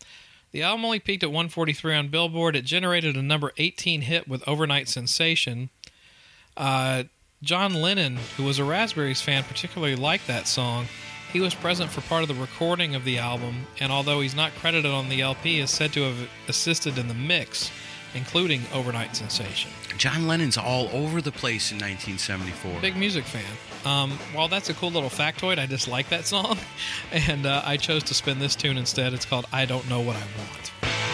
[0.52, 2.56] The album only peaked at 143 on Billboard.
[2.56, 5.70] It generated a number 18 hit with "Overnight Sensation."
[6.56, 7.04] Uh,
[7.42, 10.86] John Lennon, who was a Raspberries fan, particularly liked that song.
[11.36, 14.54] He was present for part of the recording of the album, and although he's not
[14.54, 17.70] credited on the LP, is said to have assisted in the mix.
[18.14, 19.70] including Overnight Sensation.
[19.98, 22.80] John Lennon's all over the place in 1974.
[22.80, 23.44] Big music fan.
[23.84, 26.56] Um, while that's a cool little factoid, I just like that song,
[27.12, 29.12] and uh, I chose to spin this tune instead.
[29.12, 31.05] It's called "I Don't Know What I Want."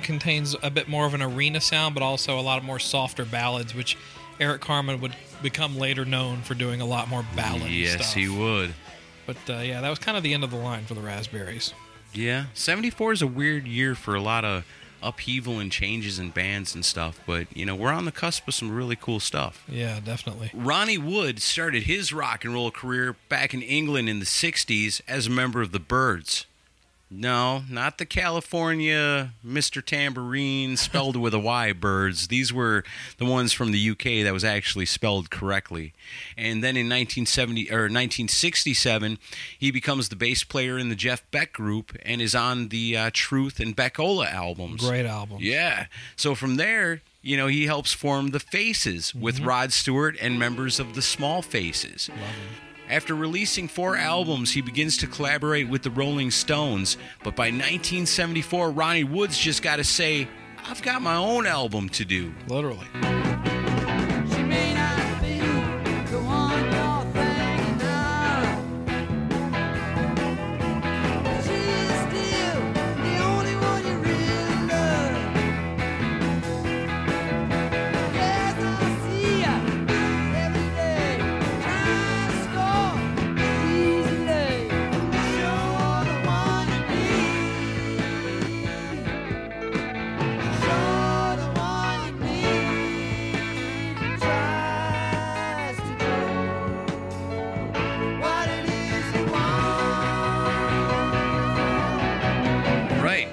[0.00, 3.24] Contains a bit more of an arena sound, but also a lot of more softer
[3.24, 3.96] ballads, which
[4.40, 8.14] Eric Carmen would become later known for doing a lot more ballad yes, stuff.
[8.14, 8.74] he would.
[9.26, 11.74] But uh, yeah, that was kind of the end of the line for the Raspberries.
[12.12, 14.64] Yeah, 74 is a weird year for a lot of
[15.02, 18.54] upheaval and changes in bands and stuff, but you know, we're on the cusp of
[18.54, 19.64] some really cool stuff.
[19.68, 20.50] Yeah, definitely.
[20.54, 25.26] Ronnie Wood started his rock and roll career back in England in the 60s as
[25.26, 26.46] a member of the Birds.
[27.10, 29.84] No, not the California Mr.
[29.84, 32.28] Tambourine spelled with a Y birds.
[32.28, 32.84] These were
[33.16, 35.94] the ones from the UK that was actually spelled correctly.
[36.36, 39.18] And then in 1970 or 1967,
[39.58, 43.10] he becomes the bass player in the Jeff Beck group and is on the uh,
[43.12, 44.86] Truth and Beck-Ola albums.
[44.86, 45.38] Great album.
[45.40, 45.86] Yeah.
[46.16, 50.78] So from there, you know, he helps form the Faces with Rod Stewart and members
[50.78, 52.10] of the Small Faces.
[52.90, 56.96] After releasing four albums, he begins to collaborate with the Rolling Stones.
[57.22, 60.26] But by 1974, Ronnie Wood's just got to say,
[60.66, 62.32] I've got my own album to do.
[62.48, 62.86] Literally.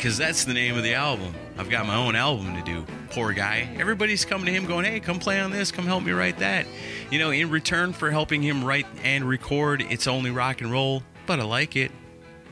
[0.05, 1.33] Because that's the name of the album.
[1.57, 2.85] I've got my own album to do.
[3.09, 3.67] Poor guy.
[3.79, 6.67] Everybody's coming to him going, hey, come play on this, come help me write that.
[7.09, 11.01] You know, in return for helping him write and record It's Only Rock and Roll,
[11.25, 11.91] but I like it.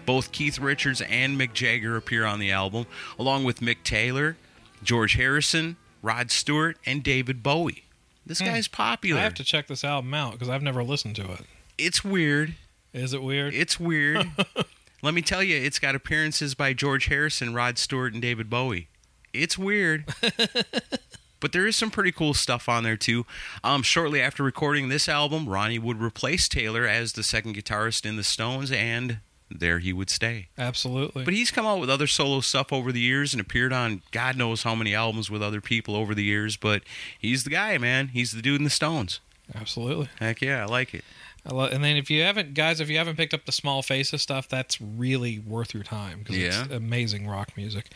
[0.07, 2.87] Both Keith Richards and Mick Jagger appear on the album,
[3.19, 4.35] along with Mick Taylor,
[4.81, 7.83] George Harrison, Rod Stewart, and David Bowie.
[8.25, 8.45] This hmm.
[8.45, 9.19] guy's popular.
[9.19, 11.41] I have to check this album out because I've never listened to it.
[11.77, 12.55] It's weird.
[12.93, 13.53] Is it weird?
[13.53, 14.31] It's weird.
[15.03, 18.87] Let me tell you, it's got appearances by George Harrison, Rod Stewart, and David Bowie.
[19.33, 20.05] It's weird.
[21.41, 23.25] but there is some pretty cool stuff on there too.
[23.65, 28.15] Um, shortly after recording this album, Ronnie would replace Taylor as the second guitarist in
[28.15, 29.17] the Stones, and
[29.51, 30.47] there he would stay.
[30.57, 31.25] Absolutely.
[31.25, 34.37] But he's come out with other solo stuff over the years and appeared on God
[34.37, 36.55] knows how many albums with other people over the years.
[36.55, 36.81] But
[37.19, 38.07] he's the guy, man.
[38.07, 39.19] He's the dude in the Stones.
[39.53, 40.07] Absolutely.
[40.19, 41.03] Heck yeah, I like it.
[41.45, 43.81] I lo- and then if you haven't, guys, if you haven't picked up the Small
[43.81, 46.63] Faces stuff, that's really worth your time because Yeah.
[46.63, 47.89] it's amazing rock music.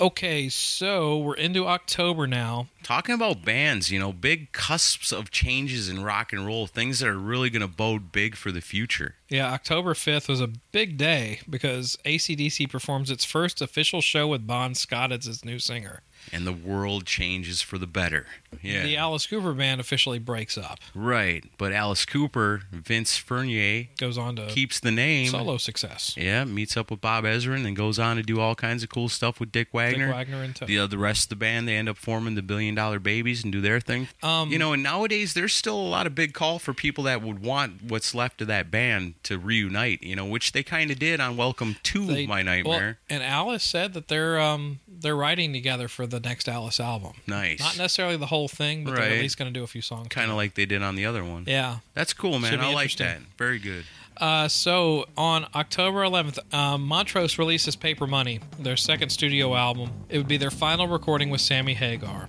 [0.00, 2.68] Okay, so we're into October now.
[2.84, 7.08] Talking about bands, you know, big cusps of changes in rock and roll, things that
[7.08, 9.16] are really going to bode big for the future.
[9.28, 14.46] Yeah, October 5th was a big day because ACDC performs its first official show with
[14.46, 16.02] Bon Scott as its new singer.
[16.32, 18.26] And the world changes for the better.
[18.62, 18.82] Yeah.
[18.82, 20.78] The Alice Cooper band officially breaks up.
[20.94, 21.44] Right.
[21.58, 25.28] But Alice Cooper, Vince Furnier, Goes on to keeps the name.
[25.30, 26.14] solo success.
[26.16, 29.08] Yeah, meets up with Bob Ezrin and goes on to do all kinds of cool
[29.08, 30.10] stuff with Dick Wagner.
[30.10, 32.98] Wagner and the, the rest of the band, they end up forming the Billion Dollar
[32.98, 34.08] Babies and do their thing.
[34.22, 37.22] Um, you know, and nowadays there's still a lot of big call for people that
[37.22, 40.02] would want what's left of that band to reunite.
[40.02, 42.98] You know, which they kind of did on Welcome to They- My well, Nightmare.
[43.10, 47.12] and Alice said that they're um, they're writing together for the next Alice album.
[47.26, 47.60] Nice.
[47.60, 49.12] Not necessarily the whole thing, but they're Right.
[49.14, 50.06] at least going to do a few songs.
[50.10, 51.44] Kind of like they did on the other one.
[51.48, 51.78] Yeah.
[51.94, 52.52] That's cool, man.
[52.52, 53.04] Should be I like that.
[53.04, 53.26] interesting.
[53.38, 53.84] Very good.
[54.18, 59.90] Uh, so on October 11th, um, Montrose releases Paper Money, their second studio album.
[60.08, 62.28] It would be their final recording with Sammy Hagar,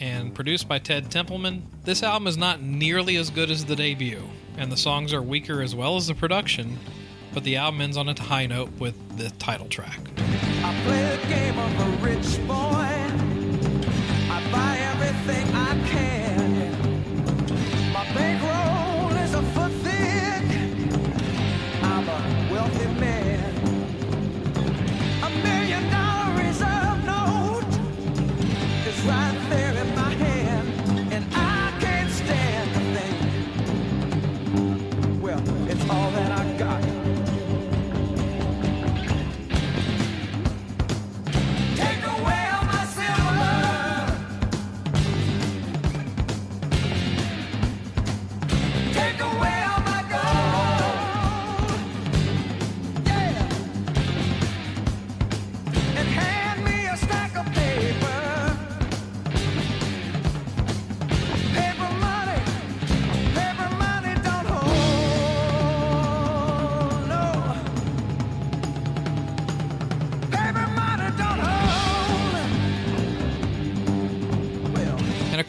[0.00, 1.64] and produced by Ted Templeman.
[1.84, 5.62] This album is not nearly as good as the debut, and the songs are weaker
[5.62, 6.78] as well as the production.
[7.32, 10.00] But the album ends on a high note with the title track.
[10.16, 12.67] I play the game of a rich boy.
[15.28, 15.67] Everything I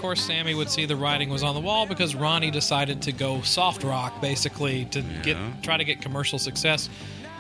[0.10, 3.44] course, Sammy would see the writing was on the wall because Ronnie decided to go
[3.44, 6.90] soft rock, basically, to get try to get commercial success.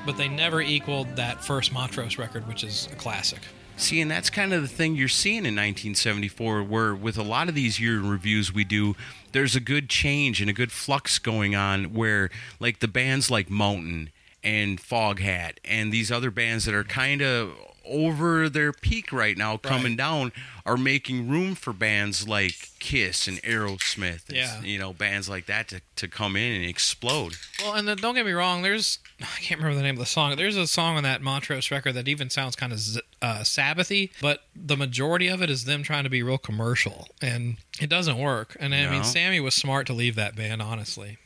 [0.05, 3.39] But they never equaled that first Montrose record, which is a classic.
[3.75, 7.49] See, and that's kind of the thing you're seeing in 1974, where with a lot
[7.49, 8.95] of these year reviews we do,
[9.31, 13.49] there's a good change and a good flux going on where, like, the bands like
[13.49, 14.11] Mountain
[14.43, 17.49] and Foghat and these other bands that are kind of
[17.89, 20.31] over their peak right now, coming down,
[20.65, 24.61] are making room for bands like Kiss and Aerosmith, and, Yeah.
[24.61, 27.35] you know, bands like that to, to come in and explode.
[27.59, 30.05] Well, and then, don't get me wrong, there's I can't remember the name of the
[30.05, 30.35] song.
[30.37, 32.79] There's a song on that Montrose record that even sounds kind of
[33.21, 37.57] uh, Sabbathy, but the majority of it is them trying to be real commercial, and
[37.81, 38.55] it doesn't work.
[38.59, 38.91] And I No.
[38.91, 41.17] mean, Sammy was smart to leave that band, honestly.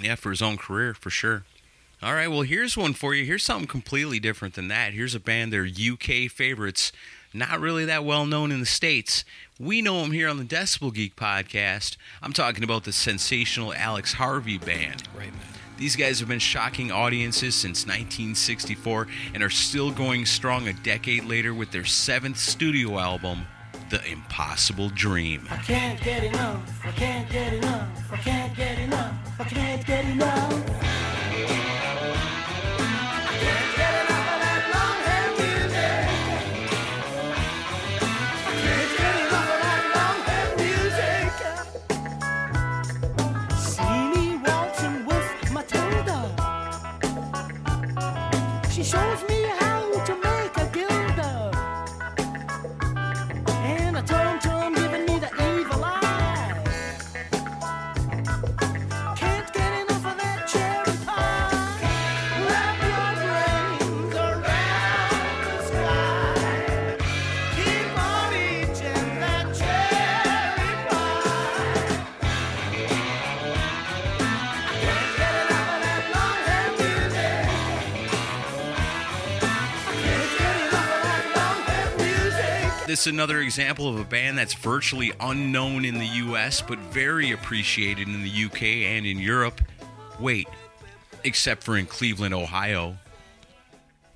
[0.00, 1.44] Yeah, for his own career, for sure.
[2.02, 3.26] All right, well, here's one for you.
[3.26, 4.94] Here's something completely different than that.
[4.94, 6.92] Here's a band, they're UK favorites,
[7.34, 9.22] not really that well known in the States.
[9.58, 11.98] We know them here on the Decibel Geek podcast.
[12.22, 15.02] I'm talking about the sensational Alex Harvey Band.
[15.14, 15.42] Right, man.
[15.76, 21.24] These guys have been shocking audiences since 1964 and are still going strong a decade
[21.24, 23.46] later with their seventh studio album,
[23.90, 25.46] The Impossible Dream.
[25.50, 25.58] I
[48.80, 49.39] She shows me
[83.00, 87.32] This is another example of a band that's virtually unknown in the US but very
[87.32, 89.62] appreciated in the UK and in Europe.
[90.18, 90.46] Wait,
[91.24, 92.98] except for in Cleveland, Ohio.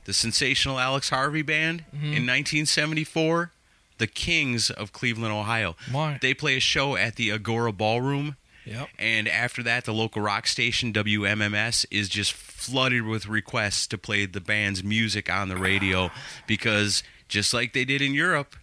[0.04, 2.04] The sensational Alex Harvey Band mm-hmm.
[2.04, 3.52] in 1974,
[3.96, 5.76] the Kings of Cleveland, Ohio.
[5.90, 6.18] Why?
[6.20, 8.36] They play a show at the Agora Ballroom.
[8.66, 8.88] Yep.
[8.98, 14.26] And after that, the local rock station, WMMS, is just flooded with requests to play
[14.26, 16.22] the band's music on the radio ah.
[16.46, 18.56] because, just like they did in Europe,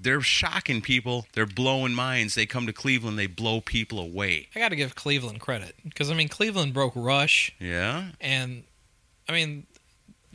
[0.00, 1.26] they're shocking people.
[1.32, 2.34] They're blowing minds.
[2.34, 4.48] They come to Cleveland, they blow people away.
[4.54, 8.08] I got to give Cleveland credit because I mean Cleveland broke Rush, Yeah?
[8.20, 8.64] and
[9.28, 9.66] I mean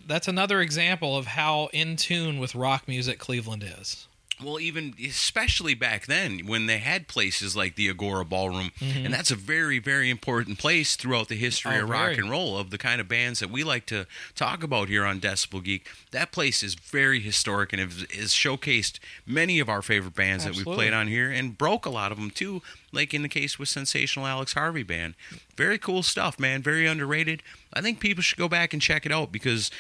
[0.06, 4.08] that's another example of how in tune with rock music Cleveland is.
[4.44, 9.06] Well, even especially back then when they had places like the Agora Ballroom, Mhm.
[9.06, 12.18] and that's a very, very important place throughout the history Oh, of rock very.
[12.20, 15.20] and roll of the kind of bands that we like to talk about here on
[15.22, 15.88] Decibel Geek.
[16.12, 20.60] That place is very historic and has showcased many of our favorite bands that we
[20.60, 20.86] Absolutely.
[20.86, 23.70] played on here and broke a lot of them too, like in the case with
[23.70, 25.16] Sensational Alex Harvey Band.
[25.56, 26.62] Very cool stuff, man.
[26.62, 27.42] Very underrated.
[27.74, 29.72] I think people should go back and check it out because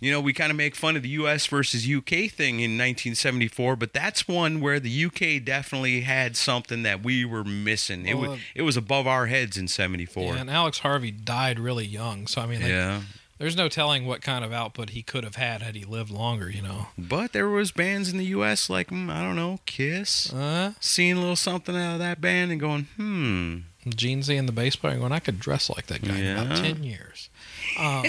[0.00, 3.76] You know, we kind of make fun of the US versus UK thing in 1974,
[3.76, 8.06] but that's one where the UK definitely had something that we were missing.
[8.06, 10.34] It was uh, it was above our heads in 74.
[10.34, 13.00] Yeah, and Alex Harvey died really young, so I mean, like, Yeah.
[13.38, 16.50] there's no telling what kind of output he could have had had he lived longer.
[16.50, 18.68] You know, But there was bands in the U.S.
[18.70, 20.32] like mm, I don't know, Kiss.
[20.32, 24.48] uh, Seeing a little something out of that band and going, hmm, Gene Z and
[24.48, 27.30] the bass player going, I could dress like that guy in about ten years.
[27.78, 28.06] Um,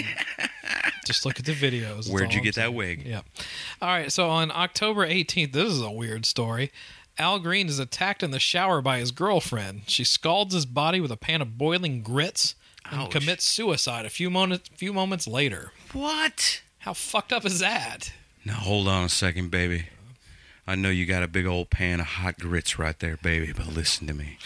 [1.06, 2.10] just look at the videos.
[2.10, 3.04] where'd you I'm get that wig?
[3.06, 3.24] Yep.
[3.82, 4.10] All right.
[4.12, 6.70] So on October 18th, this is a weird story.
[7.18, 9.82] Al Green is attacked in the shower by his girlfriend.
[9.86, 12.54] She scalds his body with a pan of boiling grits
[12.90, 13.10] and Ouch.
[13.10, 15.72] commits suicide a few moments few moments later.
[15.92, 16.62] What?
[16.78, 18.12] How fucked up is that?
[18.44, 19.86] Now hold on a second, baby.
[20.66, 23.66] I know you got a big old pan of hot grits right there, baby, but
[23.66, 24.38] listen to me.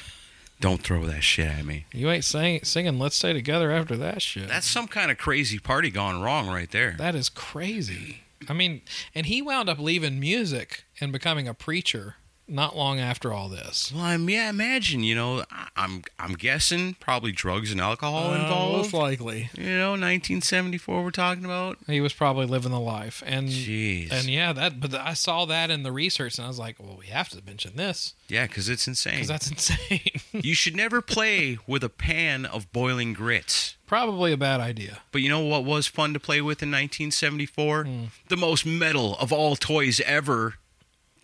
[0.60, 1.86] Don't throw that shit at me.
[1.92, 4.48] You ain't sing, singing "Let's Stay Together" after that shit.
[4.48, 6.94] That's some kind of crazy party gone wrong right there.
[6.98, 8.22] that is crazy.
[8.48, 8.82] I mean,
[9.14, 12.16] and he wound up leaving music and becoming a preacher
[12.46, 13.90] not long after all this.
[13.94, 15.44] Well, I mean, yeah, imagine, you know,
[15.76, 18.76] I'm I'm guessing probably drugs and alcohol Uh, involved.
[18.76, 19.50] most likely.
[19.56, 21.78] You know, 1974 we're talking about.
[21.86, 24.10] He was probably living the life, and Jeez.
[24.12, 24.80] and yeah, that.
[24.80, 27.42] But I saw that in the research, and I was like, well, we have to
[27.44, 29.14] mention this Yeah, because it's insane.
[29.14, 30.00] because that's insane.
[30.32, 33.76] you should never play with a pan of boiling grits.
[33.86, 34.98] probably a bad idea.
[35.12, 37.84] But you know what was fun to play with in 1974?
[37.84, 38.04] Hmm.
[38.28, 40.54] The most metal of all toys ever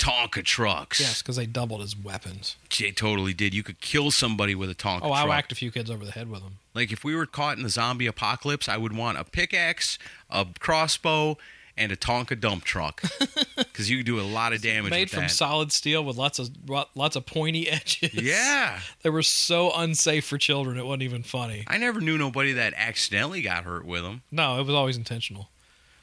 [0.00, 0.98] Tonka trucks.
[0.98, 2.56] Yes, because they doubled as weapons.
[2.78, 3.54] They totally did.
[3.54, 5.28] You could kill somebody with a Tonka Oh, I truck.
[5.28, 6.56] whacked a few kids over the head with them.
[6.74, 9.98] Like if we were caught in the zombie apocalypse, I would want a pickaxe,
[10.30, 11.36] a crossbow,
[11.76, 13.02] and a Tonka dump truck.
[13.56, 15.30] Because you could do a lot of damage Made from that.
[15.30, 16.50] solid steel with lots of
[16.94, 18.12] lots of pointy edges.
[18.12, 18.80] yeah.
[19.02, 20.76] they were so unsafe for children.
[20.76, 21.64] It wasn't even funny.
[21.66, 24.22] I never knew nobody that accidentally got hurt with them.
[24.30, 25.48] No, it was always intentional.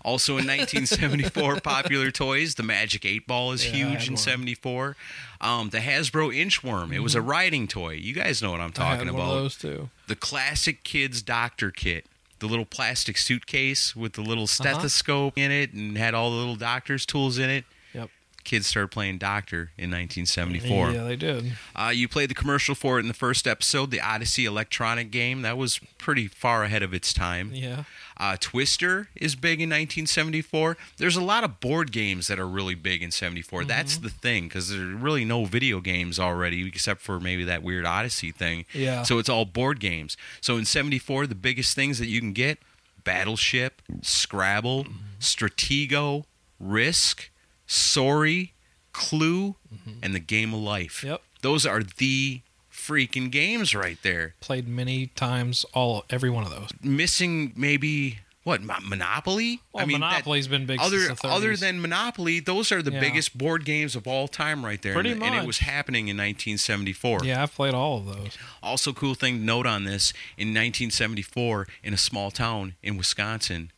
[0.07, 4.17] Also in 1974, popular toys, the Magic 8 Ball is Yeah, huge in one.
[4.17, 4.95] 74.
[5.41, 7.91] Um, the Hasbro Inchworm, it was a riding toy.
[7.95, 8.81] You guys know what I'm Mm-hmm.
[8.83, 9.27] Talking about.
[9.33, 9.89] those too.
[10.07, 12.05] The classic kids doctor kit.
[12.39, 14.63] The little plastic suitcase with the little Uh-huh.
[14.63, 17.65] stethoscope in it and had all the little doctor's tools in it.
[18.47, 20.91] Kids started playing doctor in 1974.
[20.91, 21.51] Yeah, they did.
[21.75, 25.41] Uh, you played the commercial for it in the first episode, the Odyssey electronic game.
[25.41, 27.51] That was pretty far ahead of its time.
[27.53, 27.83] Yeah.
[28.19, 30.77] Uh, Twister is big in 1974.
[30.97, 33.59] There's a lot of board games that are really big in 74.
[33.59, 33.67] Mm-hmm.
[33.67, 37.61] That's the thing, because there are really no video games already, except for maybe that
[37.61, 38.65] weird Odyssey thing.
[38.73, 39.03] Yeah.
[39.03, 40.17] So it's all board games.
[40.41, 42.59] So in 74, the biggest things that you can get
[43.03, 44.93] Battleship, Scrabble, Mm-hmm.
[45.19, 46.23] Stratego,
[46.59, 47.29] Risk,
[47.67, 48.53] Sorry,
[48.93, 49.55] Clue,
[50.01, 50.97] and the Game of Life.
[50.99, 51.07] Mm-hmm.
[51.07, 51.21] Yep.
[51.41, 52.41] Those are the
[52.71, 54.33] freaking games right there.
[54.39, 55.65] Played many times.
[55.73, 56.69] All every one of those.
[56.81, 59.59] Missing maybe what Mo- Monopoly?
[59.73, 63.01] Well, Monopoly's been big Other since the other than Monopoly, those are the Yeah.
[63.01, 64.93] biggest board games of all time right there.
[64.93, 67.25] Pretty and, and it was happening in 1974.
[67.25, 68.37] Yeah, I've played all of those.
[68.63, 73.71] Also, cool thing to note on this: in 1974, in a small town in Wisconsin,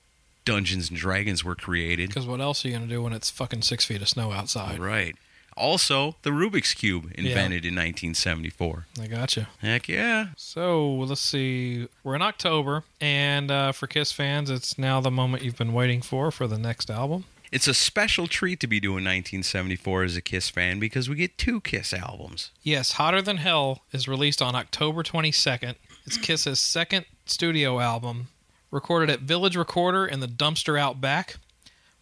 [0.49, 2.09] Dungeons and Dragons were created.
[2.09, 4.79] Because what else are you gonna do when it's fucking six feet of snow outside?
[4.79, 5.15] Right.
[5.55, 8.85] Also, the Rubik's Cube invented in 1974.
[9.01, 9.49] I gotcha.
[9.59, 10.27] Heck yeah.
[10.37, 11.87] So let's see.
[12.03, 16.01] We're in October, and uh, for Kiss fans, it's now the moment you've been waiting
[16.01, 17.25] for for the next album.
[17.51, 21.37] It's a special treat to be doing 1974 as a Kiss fan because we get
[21.37, 22.51] two Kiss albums.
[22.63, 25.75] Yes, Hotter Than Hell is released on October 22nd.
[26.05, 28.27] It's Kiss's second studio album,
[28.71, 31.37] recorded at Village Recorder in the dumpster out back,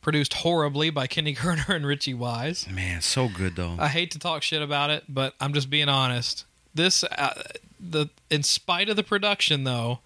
[0.02, 2.68] produced horribly by Kenny Kerner and Richie Wise.
[2.70, 3.76] Man, so good though.
[3.80, 6.46] I hate to talk shit about it, but I'm just being honest.
[6.74, 7.42] This, uh,
[7.80, 10.00] the in spite of the production, though,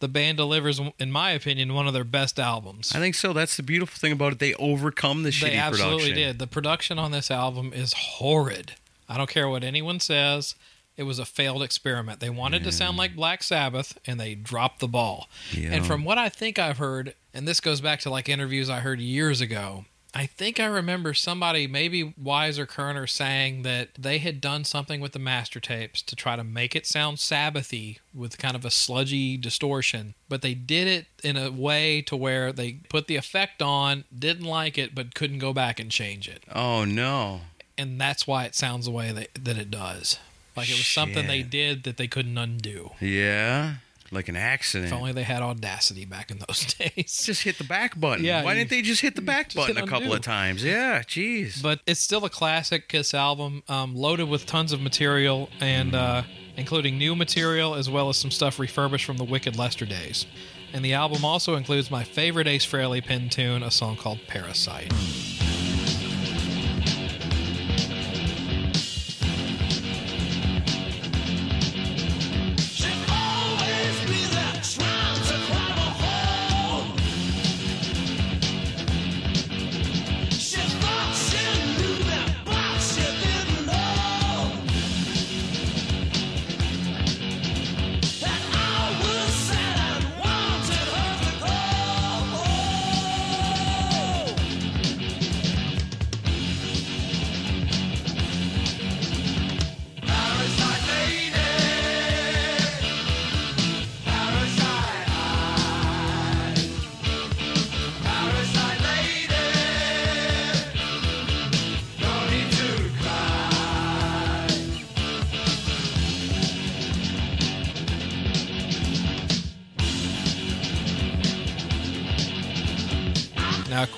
[0.00, 2.92] the band delivers, in my opinion, one of their best albums.
[2.94, 3.32] I think so.
[3.32, 4.38] That's the beautiful thing about it.
[4.38, 6.14] They overcome the shitty They absolutely production.
[6.28, 6.38] did.
[6.38, 8.72] The production on this album is horrid.
[9.08, 10.54] I don't care what anyone says.
[10.96, 12.20] It was a failed experiment.
[12.20, 15.28] They wanted to sound like Black Sabbath and they dropped the ball.
[15.52, 15.72] Yeah.
[15.72, 18.80] And from what I think I've heard, and this goes back to like interviews I
[18.80, 19.86] heard years ago,
[20.16, 25.00] I think I remember somebody, maybe Wise or Kerner, saying that they had done something
[25.00, 28.70] with the master tapes to try to make it sound Sabbathy with kind of a
[28.70, 30.14] sludgy distortion.
[30.28, 34.46] But they did it in a way to where they put the effect on, didn't
[34.46, 36.44] like it, but couldn't go back and change it.
[36.54, 37.40] Oh no.
[37.76, 40.20] And that's why it sounds the way that, that it does.
[40.56, 42.90] Like it was something they did that they couldn't undo.
[43.00, 43.74] Yeah.
[44.12, 44.92] Like an accident.
[44.92, 47.24] If only they had audacity back in those days.
[47.26, 48.24] just hit the back button.
[48.24, 50.16] Yeah, Why you- didn't they just hit the back button hit a couple undo.
[50.16, 50.62] of times?
[50.62, 51.60] Yeah, jeez.
[51.62, 56.22] But it's still a classic Kiss album, um, loaded with tons of material and uh,
[56.56, 60.26] including new material as well as some stuff refurbished from the Wicked Lester days.
[60.72, 64.92] And the album also includes my favorite Ace Frehley pin tune, a song called Parasite.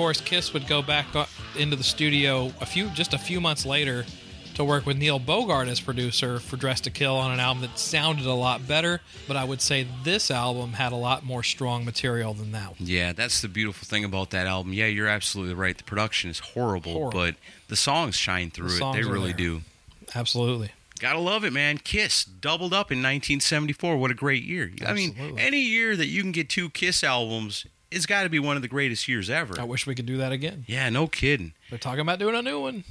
[0.07, 1.07] Course, Kiss would go back
[1.59, 4.05] into the studio a few, just a few months later,
[4.55, 7.77] to work with Neil Bogart as producer for Dress to Kill on an album that
[7.77, 9.01] sounded a lot better.
[9.27, 12.69] But I would say this album had a lot more strong material than that.
[12.69, 12.77] one.
[12.79, 14.73] Yeah, that's the beautiful thing about that album.
[14.73, 15.77] Yeah, you're absolutely right.
[15.77, 17.19] The production is horrible, Horrible.
[17.21, 17.35] but
[17.67, 18.79] the songs shine through The it.
[18.79, 19.37] songs They really there.
[19.39, 19.63] do.
[20.15, 20.71] Absolutely.
[21.01, 21.79] Gotta love it, man.
[21.79, 23.97] Kiss doubled up in 1974.
[23.97, 24.71] What a great year.
[24.87, 27.67] I mean, any year that you can get two Kiss albums,
[27.97, 29.59] it's got to be one of the greatest years ever.
[29.59, 30.65] I wish we could do that again.
[30.67, 31.55] Yeah, no kidding.
[31.71, 32.85] They're talking about doing a new one.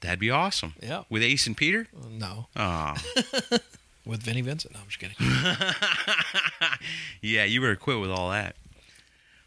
[0.00, 0.74] That'd be awesome.
[0.82, 1.02] Yeah.
[1.10, 1.88] With Ace and Peter?
[1.96, 2.46] Uh, no.
[2.56, 3.02] Aw.
[4.06, 4.74] With Vinnie Vincent.
[4.74, 5.16] No, I'm just kidding.
[7.22, 8.54] yeah, you better quit with all that.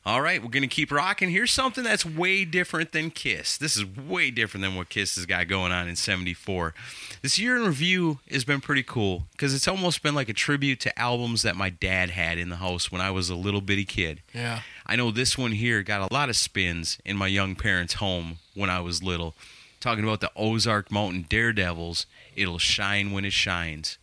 [0.07, 1.31] All right, we're going to keep rocking.
[1.31, 3.57] Here's something that's way different than Kiss.
[3.57, 6.73] This is way different than what Kiss has got going on in 74.
[7.21, 10.79] This year in review has been pretty cool because it's almost been like a tribute
[10.79, 13.83] to albums that my dad had in the house when I was a little bitty
[13.83, 14.21] kid.
[14.33, 14.61] Yeah.
[14.85, 18.37] I know this one here got a lot of spins in my young parents' home
[18.55, 19.35] when I was little.
[19.81, 23.97] Talking about the Ozark Mountain Daredevils, it'll shine when it shines.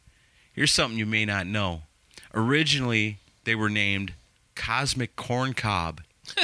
[0.53, 1.85] Here's something you may not know.
[2.35, 4.13] Originally, they were named
[4.55, 6.01] Cosmic Corn Cob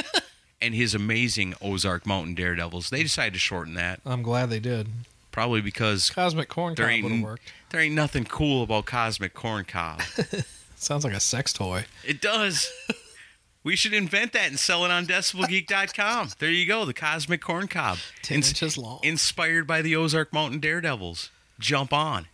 [0.61, 2.89] and his amazing Ozark Mountain Daredevils.
[2.89, 4.87] They decided to shorten that, I'm glad they did.
[5.31, 7.53] probably because Cosmic Corn there Cob would have ain't, worked.
[7.69, 10.01] there ain't nothing cool about Cosmic Corn Cob.
[10.75, 11.85] Sounds like a sex toy.
[12.05, 12.71] It does.
[13.63, 16.29] We should invent that and sell it on decibelgeek.com.
[16.39, 17.99] There you go, the Cosmic Corn Cob.
[18.23, 19.01] 10 Ins- inches long.
[19.03, 21.29] Inspired by the Ozark Mountain Daredevils.
[21.59, 22.25] Jump on.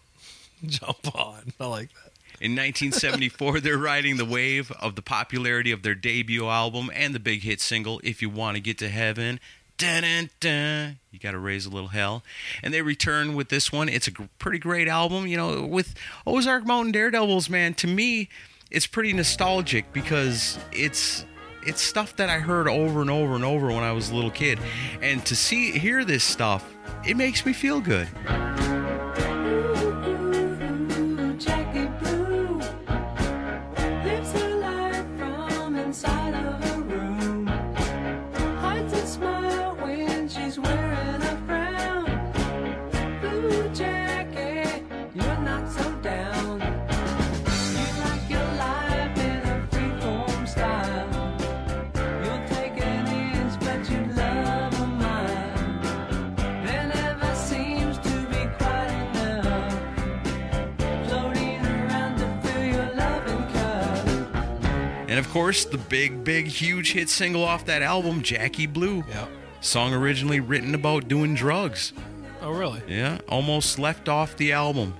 [0.65, 1.51] Jump on.
[1.59, 2.06] I like that.
[2.39, 7.19] In 1974, they're riding the wave of the popularity of their debut album and the
[7.19, 9.39] big hit single, If You Want to Get to Heaven.
[9.77, 10.99] Dun, dun, dun.
[11.11, 12.23] You got to raise a little hell.
[12.63, 13.89] And they return with this one.
[13.89, 15.27] It's a pretty great album.
[15.27, 15.93] You know, with
[16.25, 18.29] Ozark Mountain Daredevils, man, to me,
[18.71, 21.25] it's pretty nostalgic because it's
[21.63, 24.31] it's stuff that I heard over and over and over when I was a little
[24.31, 24.57] kid.
[25.01, 26.65] And to see hear this stuff,
[27.05, 28.07] it makes me feel good.
[65.17, 69.03] And of course, the big, big, huge hit single off that album, Jackie Blue.
[69.09, 69.25] Yeah.
[69.61, 71.91] Song originally written about doing drugs.
[72.39, 72.83] Oh, really?
[72.87, 74.93] Yeah, almost left off the album.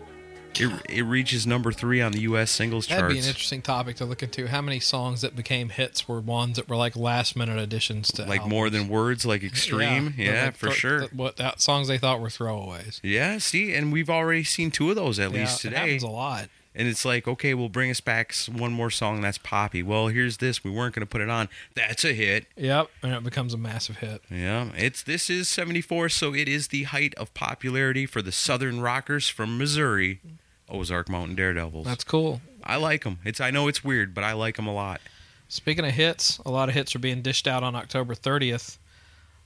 [0.59, 2.49] It, it reaches number three on the U.S.
[2.49, 3.13] singles That'd charts.
[3.13, 4.47] be an interesting topic to look into.
[4.47, 8.24] How many songs that became hits were ones that were like last minute additions to
[8.24, 8.49] like albums?
[8.49, 10.15] more than words, like extreme.
[10.18, 10.99] but Yeah, like for thro- sure.
[11.01, 12.99] th- what that songs they thought were throwaways.
[13.03, 15.76] yeah, see, and we've already seen two of those at Yeah, least today.
[15.76, 16.47] happens a lot.
[16.78, 19.82] And it's like, okay, we'll bring us back one more song that's poppy.
[19.82, 20.63] Well, here's this.
[20.63, 21.49] We weren't going to put it on.
[21.73, 22.45] That's a hit.
[22.55, 24.21] Yep, and it becomes a massive hit.
[24.30, 28.80] Yeah, it's this is 74, so it is the height of popularity for the Southern
[28.80, 30.21] Rockers from Missouri,
[30.69, 31.88] Ozark Mountain Daredevils.
[31.88, 32.41] That's cool.
[32.63, 33.19] I like them.
[33.25, 35.01] It's I know it's weird, but I like them a lot.
[35.47, 38.78] Speaking of hits, a lot of hits are being dished out on October 30th.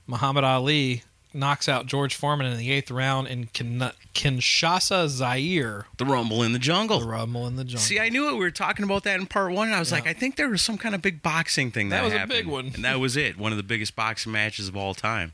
[0.06, 1.02] Muhammad Ali
[1.34, 5.86] knocks out George Foreman in the eighth round in Kin- Kinshasa, Zaire.
[5.98, 7.00] The Rumble in the Jungle.
[7.00, 7.80] The Rumble in the Jungle.
[7.80, 8.32] See, I knew it.
[8.34, 10.48] We were talking about that in part one, and I was like, I think there
[10.48, 12.72] was some kind of big boxing thing that, That was a big one.
[12.74, 13.36] and that was it.
[13.38, 15.32] One of the biggest boxing matches of all time.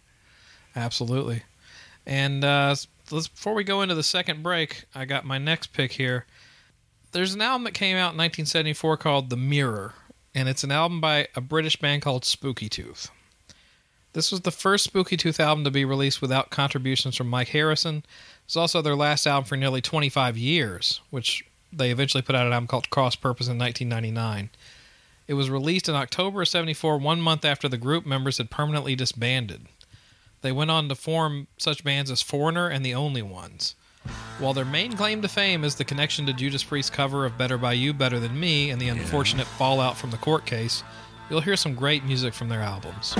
[0.77, 1.43] Absolutely.
[2.07, 2.75] And uh,
[3.11, 6.27] let's before we go into the second break, I got my next pick here.
[7.13, 9.95] There's an album that came out in 1974 called The Mirror,
[10.35, 13.11] and it's an album by a British band called Spooky Tooth.
[14.13, 18.05] This was the first Spooky Tooth album to be released without contributions from Mike Harrison.
[18.45, 22.53] It's also their last album for nearly 25 years, which they eventually put out an
[22.53, 24.51] album called Cross Purpose in 1999.
[25.27, 28.97] It was released in October of 74, one month after the group members had permanently
[28.97, 29.67] disbanded.
[30.41, 33.75] They went on to form such bands as Foreigner and The Only Ones.
[34.39, 37.59] While their main claim to fame is the connection to Judas Priest's cover of Better
[37.59, 40.83] By You, Better Than Me, and the unfortunate fallout from the court case,
[41.29, 43.15] you'll hear some great music from their albums.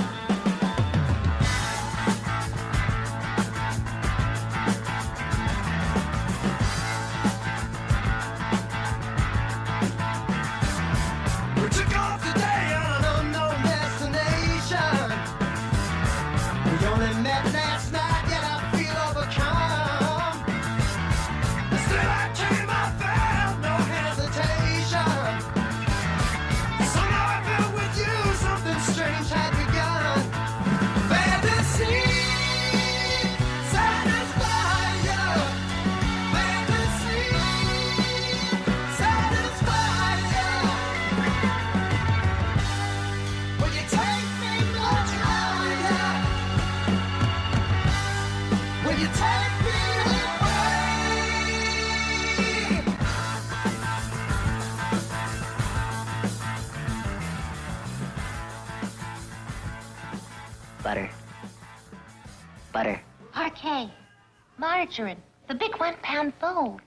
[64.59, 65.21] Margarine.
[65.47, 66.81] The big one pound bowl.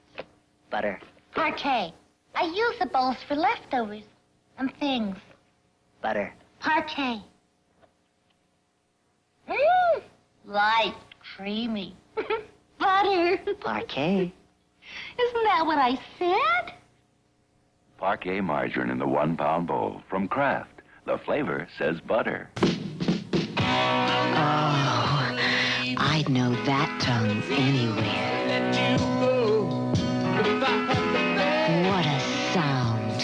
[0.70, 1.01] Butter.
[1.35, 1.93] Parkay.
[2.35, 4.05] I use the bowls for leftovers
[4.59, 5.16] and things.
[6.03, 6.35] Butter.
[6.61, 7.23] Parkay.
[9.49, 10.03] Mmm.
[10.44, 10.94] Light.
[11.36, 11.97] Creamy.
[12.78, 13.39] Butter.
[13.61, 14.31] Parkay.
[15.19, 16.74] Isn't that what I said?
[17.99, 20.82] Parkay margarine in the one pound bowl from Kraft.
[21.07, 22.51] The flavor says butter.
[23.65, 24.91] Oh,
[26.05, 28.99] I'd know that tongue anywhere.
[31.87, 32.20] What a
[32.53, 33.19] sound.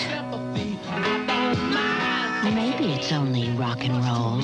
[2.55, 4.43] Maybe it's only rock and roll,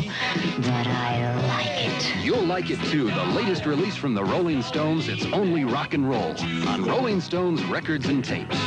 [0.59, 2.24] but I like it.
[2.24, 3.05] You'll like it too.
[3.05, 6.35] The latest release from the Rolling Stones, it's only rock and roll
[6.66, 8.59] on Rolling Stones records and tapes.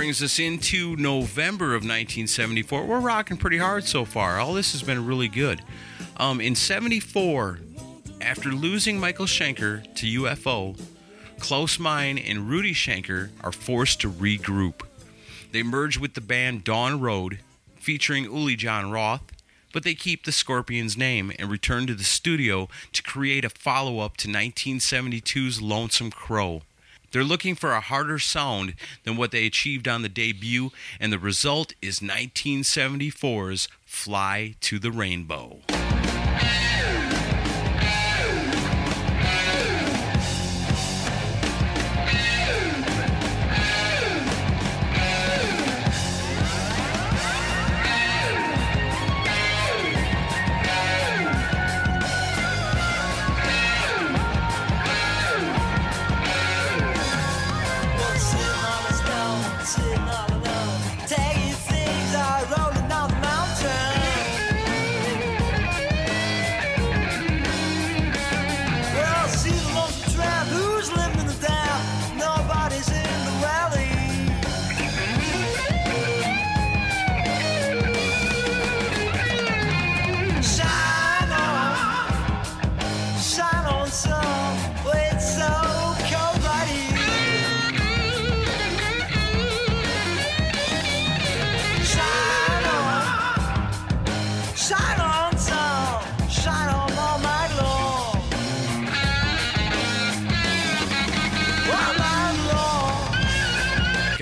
[0.00, 2.86] Brings us into November of 1974.
[2.86, 4.40] We're rocking pretty hard so far.
[4.40, 5.60] All this has been really good.
[6.16, 7.58] Um, in 74,
[8.22, 10.80] after losing Michael Schenker to UFO,
[11.38, 14.86] Klaus Meine and Rudy Schenker are forced to regroup.
[15.52, 17.40] They merge with the band Dawn Road,
[17.76, 19.30] featuring Uli Jon Roth,
[19.70, 23.98] but they keep the Scorpions name and return to the studio to create a follow
[23.98, 26.62] up to 1972's Lonesome Crow.
[27.12, 28.74] They're looking for a harder sound
[29.04, 30.70] than what they achieved on the debut,
[31.00, 35.58] and the result is 1974's Fly to the Rainbow.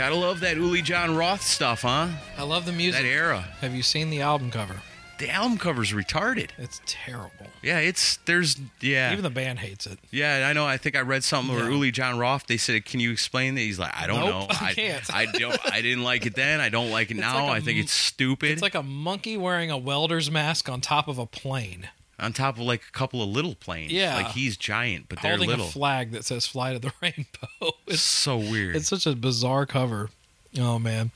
[0.08, 2.08] Gotta love that Uli Jon Roth stuff, huh?
[2.38, 3.02] I love the music.
[3.02, 3.40] That era.
[3.60, 4.76] Have you seen the album cover?
[5.18, 6.48] The album cover's retarded.
[6.56, 7.48] It's terrible.
[7.62, 9.12] Yeah, it's there's yeah.
[9.12, 9.98] Even the band hates it.
[10.10, 10.64] Yeah, I know.
[10.64, 11.72] I think I read something where Yeah.
[11.72, 12.46] Uli Jon Roth.
[12.46, 14.56] They said, "Can you explain that?" He's like, "I don't Nope, know.
[14.62, 15.58] I can't." I don't.
[15.70, 16.60] I didn't like it then.
[16.62, 17.44] I don't like it It's now.
[17.44, 20.80] like a I think it's stupid." It's like a monkey wearing a welder's mask on
[20.80, 23.92] top of a plane, on top of like a couple of little planes.
[23.92, 24.14] Yeah.
[24.16, 25.66] like he's giant, but they're holding little.
[25.66, 28.76] a flag that says "Fly to the Rainbow." It's so weird.
[28.76, 30.10] It's such a bizarre cover.
[30.58, 31.10] Oh man.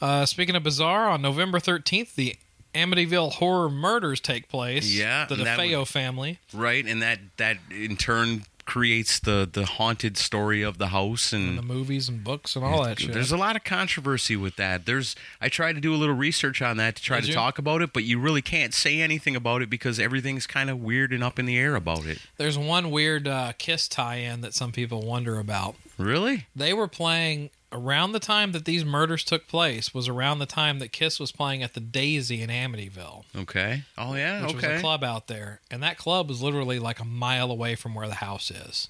[0.00, 2.34] Uh, speaking of bizarre, on November 13th, the
[2.74, 4.86] Amityville horror murders take place.
[4.94, 6.38] Yeah, The DeFeo would- family.
[6.54, 11.48] Right, and that that in turn creates the the haunted story of the house and,
[11.48, 13.12] And the movies and books and all that shit.
[13.12, 14.86] There's a lot of controversy with that.
[14.86, 17.34] There's I tried to do a little research on that to try Did to you?
[17.34, 20.78] talk about it, but you really can't say anything about it because everything's kind of
[20.78, 22.20] weird and up in the air about it.
[22.36, 25.74] There's one weird uh, Kiss tie-in that some people wonder about.
[25.98, 26.46] Really?
[26.54, 29.94] They were playing around the time that these murders took place.
[29.94, 33.84] Was around the time that Kiss was playing at the Daisy in Amityville, Okay.
[33.96, 34.46] Oh yeah.
[34.46, 34.72] which okay.
[34.72, 37.94] was a club out there, and that club was literally like a mile away from
[37.94, 38.88] where the house is.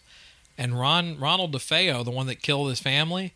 [0.59, 3.35] And Ron Ronald DeFeo, the one that killed his family,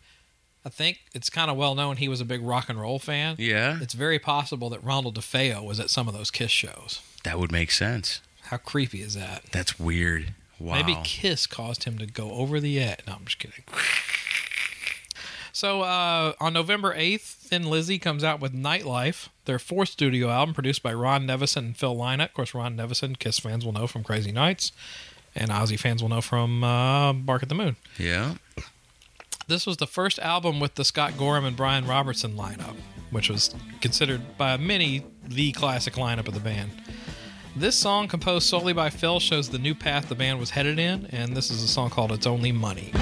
[0.65, 3.37] I think it's kind of well known he was a big rock and roll fan.
[3.39, 3.79] Yeah.
[3.81, 7.01] It's very possible that Ronald DeFeo was at some of those Kiss shows.
[7.25, 8.21] That would make sense.
[8.45, 9.45] How creepy is that?
[9.53, 10.35] That's weird.
[10.59, 10.75] Wow.
[10.75, 13.01] Maybe Kiss caused him to go over the edge.
[13.07, 13.65] No, I'm just kidding.
[15.55, 20.53] So uh, on November 8th, Thin Lizzy comes out with Nightlife, their fourth studio album
[20.53, 22.31] produced by Ron Nevison and Phil Lynott.
[22.31, 24.73] Of course, Ron Nevison, Kiss fans will know from Crazy Nights,
[25.33, 27.77] and Ozzy fans will know from uh, Bark at the Moon.
[27.99, 28.35] Yeah.
[29.47, 32.75] This was the first album with the Scott Gorham and Brian Robertson lineup,
[33.13, 36.73] which was considered by many the classic lineup of the band.
[37.55, 41.07] This song, composed solely by Phil, shows the new path the band was headed in,
[41.13, 42.93] and this is a song called It's Only Money.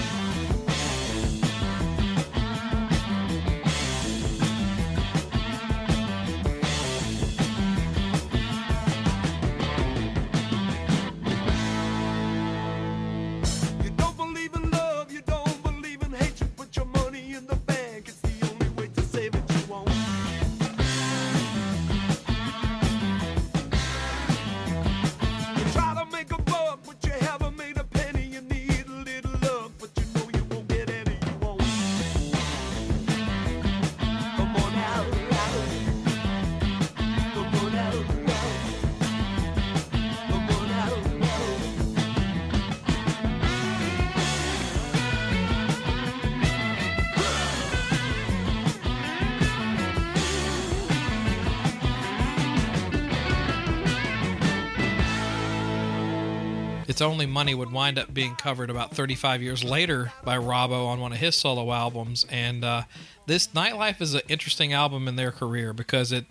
[57.03, 61.13] Only Money would wind up being covered about 35 years later by Robbo on one
[61.13, 62.25] of his solo albums.
[62.31, 62.83] And uh,
[63.27, 66.25] this Nightlife is an interesting album in their career because it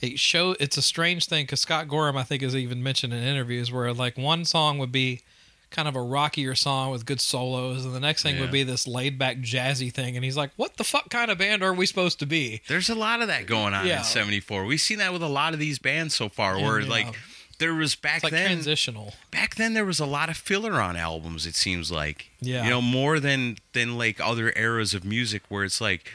[0.00, 3.22] it show it's a strange thing because Scott Gorham I think has even mentioned in
[3.22, 5.22] interviews where like one song would be
[5.70, 8.42] kind of a rockier song with good solos and the next thing Yeah.
[8.42, 11.38] would be this laid back jazzy thing and he's like what the fuck kind of
[11.38, 13.98] band are we supposed to be There's a lot of that going on Yeah.
[13.98, 14.66] in '74.
[14.66, 17.16] We've seen that with a lot of these bands so far, And, where like
[17.58, 18.46] there was back like then.
[18.46, 21.46] transitional back then there was a lot of filler on albums.
[21.46, 22.64] It seems like Yeah.
[22.64, 26.10] you know more than than like other eras of music where it's like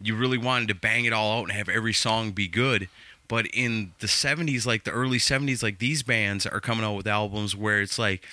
[0.00, 2.88] you really wanted to bang it all out and have every song be good.
[3.26, 7.06] But in the '70s, like the early '70s, like these bands are coming out with
[7.06, 8.24] albums where it's like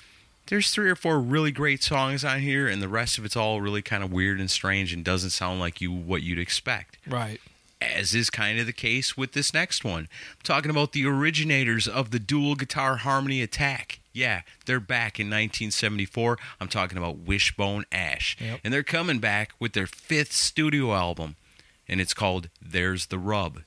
[0.48, 3.60] there's three or four really great songs on here, and the rest of it's all
[3.62, 7.40] really kind of weird and strange and doesn't sound like you what you'd expect right
[7.82, 10.08] as is kind of the case with this next one.
[10.30, 14.00] I'm talking about the originators of the dual guitar harmony attack.
[14.12, 16.38] Yeah, they're back in 1974.
[16.60, 18.36] I'm talking about Wishbone Ash.
[18.40, 18.60] Yep.
[18.62, 21.36] And they're coming back with their fifth studio album,
[21.88, 23.60] and it's called There's the Rub.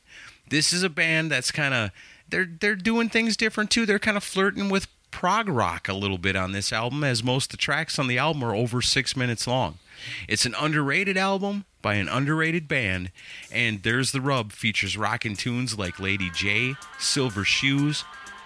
[0.49, 1.89] This is a band that's kind of
[2.29, 3.85] they're they're doing things different too.
[3.85, 7.45] They're kind of flirting with prog rock a little bit on this album, as most
[7.45, 9.79] of the tracks on the album are over six minutes long.
[10.27, 13.11] It's an underrated album by an underrated band,
[13.51, 18.03] and There's the Rub features rockin' tunes like Lady Jay, Silver Shoes,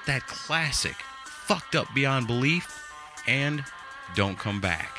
[0.07, 2.67] that classic, Fucked Up Beyond Belief,
[3.27, 3.63] and
[4.13, 4.91] Don't Come Back.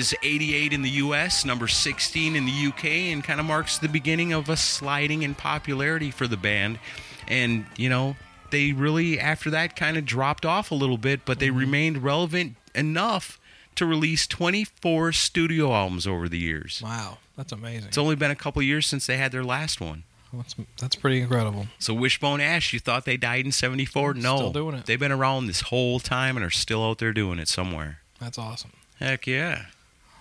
[0.00, 3.88] Reaches 88 in the US, number 16 in the UK, and kind of marks the
[3.88, 6.78] beginning of a sliding in popularity for the band.
[7.28, 8.16] And, you know,
[8.50, 11.58] they really, after that, kind of dropped off a little bit, but they mm-hmm.
[11.58, 13.38] remained relevant enough
[13.76, 16.80] to release 24 studio albums over the years.
[16.82, 17.88] Wow, that's amazing.
[17.88, 20.04] It's only been a couple years since they had their last one.
[20.32, 21.66] That's, that's pretty incredible.
[21.78, 24.14] So Wishbone Ash, you thought they died in 74?
[24.14, 24.36] No.
[24.36, 24.86] Still doing it.
[24.86, 27.98] They've been around this whole time and are still out there doing it somewhere.
[28.18, 28.72] That's awesome.
[28.98, 29.66] Heck yeah.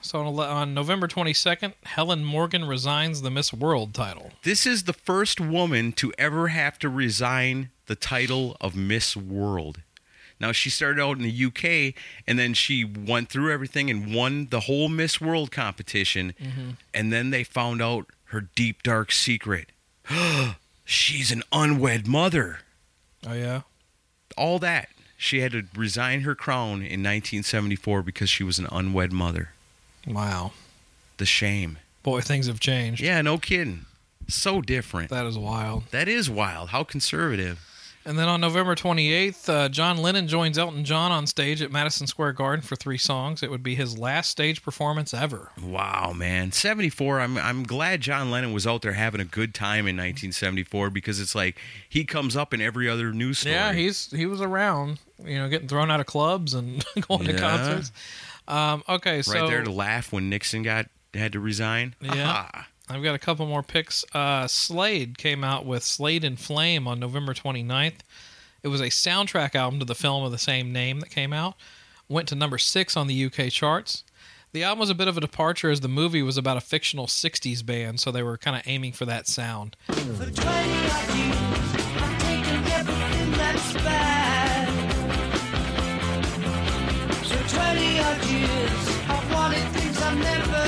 [0.01, 4.31] So on, on November 22nd, Helen Morgan resigns the Miss World title.
[4.43, 9.81] This is the first woman to ever have to resign the title of Miss World.
[10.39, 11.93] Now, she started out in the UK
[12.25, 16.33] and then she went through everything and won the whole Miss World competition.
[16.41, 16.77] Mhm.
[16.93, 19.71] And then they found out her deep, dark secret.
[20.85, 22.61] She's an unwed mother.
[23.27, 23.61] Oh, yeah?
[24.37, 24.89] All that.
[25.17, 29.51] She had to resign her crown in 1974 because she was an unwed mother.
[30.07, 30.51] Wow.
[31.17, 31.77] The shame.
[32.03, 33.01] Boy, things have changed.
[33.01, 33.85] Yeah, no kidding.
[34.27, 35.09] So different.
[35.09, 35.83] That is wild.
[35.91, 36.69] That is wild.
[36.69, 37.65] How conservative.
[38.05, 42.07] And then on November 28th, uh, John Lennon joins Elton John on stage at Madison
[42.07, 43.43] Square Garden for three songs.
[43.43, 45.51] It would be his last stage performance ever.
[45.61, 46.51] Wow, man.
[46.51, 47.19] 74.
[47.19, 51.19] I'm I'm glad John Lennon was out there having a good time in 1974 because
[51.19, 53.55] it's like he comes up in every other news story.
[53.55, 57.37] Yeah, he's he was around, you know, getting thrown out of clubs and going to
[57.37, 57.91] concerts.
[58.49, 61.95] Um, okay, so right there to laugh when Nixon got had to resign.
[62.01, 62.49] Yeah.
[62.89, 64.03] I've got a couple more picks.
[64.15, 67.99] Uh, Slade came out with Slade in Flame on November 29th.
[68.63, 71.55] It was a soundtrack album to the film of the same name that came out.
[72.07, 74.03] Went to number six on the UK charts.
[74.51, 77.05] The album was a bit of a departure as the movie was about a fictional
[77.05, 79.77] 60s band, so they were kind of aiming for that sound.
[79.85, 80.25] For
[88.17, 90.58] years, I've wanted things I've never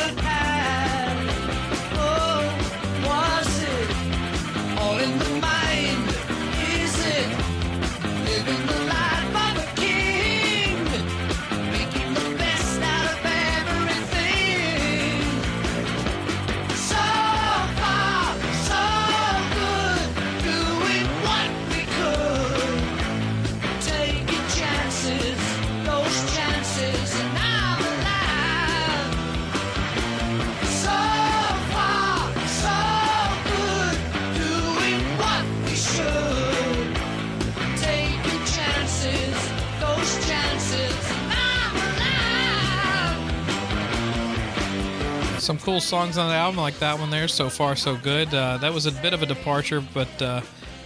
[45.41, 47.27] Some cool songs on the album, like that one there.
[47.27, 48.31] So far, so good.
[48.31, 50.41] Uh, that was a bit of a departure, but uh,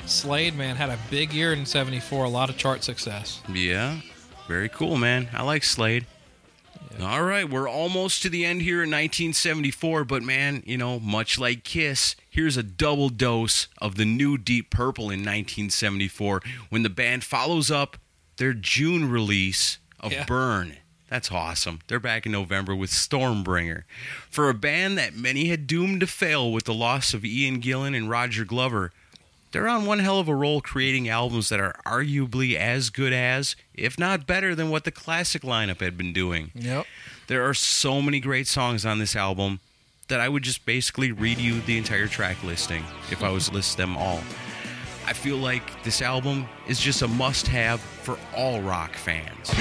[0.06, 3.42] Slade, man, had a big year in 74, a lot of chart success.
[3.54, 4.00] Yeah.
[4.48, 5.28] Very cool, man.
[5.34, 6.06] I like Slade.
[7.02, 11.38] All right, we're almost to the end here in 1974, but man, you know, much
[11.38, 16.90] like Kiss, here's a double dose of the new Deep Purple in 1974 when the
[16.90, 17.98] band follows up
[18.38, 20.24] their June release of Yeah.
[20.24, 20.78] Burn.
[21.10, 21.80] That's awesome.
[21.88, 23.84] They're back in November with Stormbringer.
[24.30, 27.96] For a band that many had doomed to fail with the loss of Ian Gillan
[27.96, 28.92] and Roger Glover,
[29.52, 33.56] they're on one hell of a roll creating albums that are arguably as good as,
[33.74, 36.52] if not better than what the classic lineup had been doing.
[36.56, 36.86] Yep.
[37.28, 39.60] There are so many great songs on this album
[40.08, 43.54] that I would just basically read you the entire track listing if I was to
[43.54, 44.22] list them all.
[45.06, 49.52] I feel like this album is just a must have for all rock fans.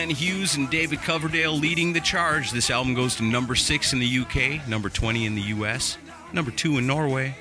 [0.00, 3.98] Glenn Hughes and David Coverdale leading the charge, this album goes to number six in
[3.98, 5.98] the UK, number 20 in the US.
[6.32, 7.36] number two in Norway.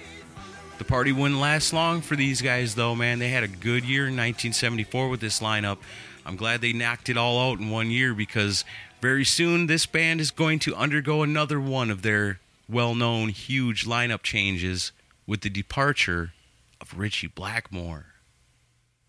[0.77, 3.19] The party wouldn't last long for these guys, though, man.
[3.19, 5.77] They had a good year in 1974 with this lineup.
[6.25, 8.65] I'm glad they knocked it all out in one year because
[8.99, 13.85] very soon this band is going to undergo another one of their well known huge
[13.85, 14.91] lineup changes
[15.25, 16.33] with the departure
[16.81, 18.07] of Ritchie Blackmore.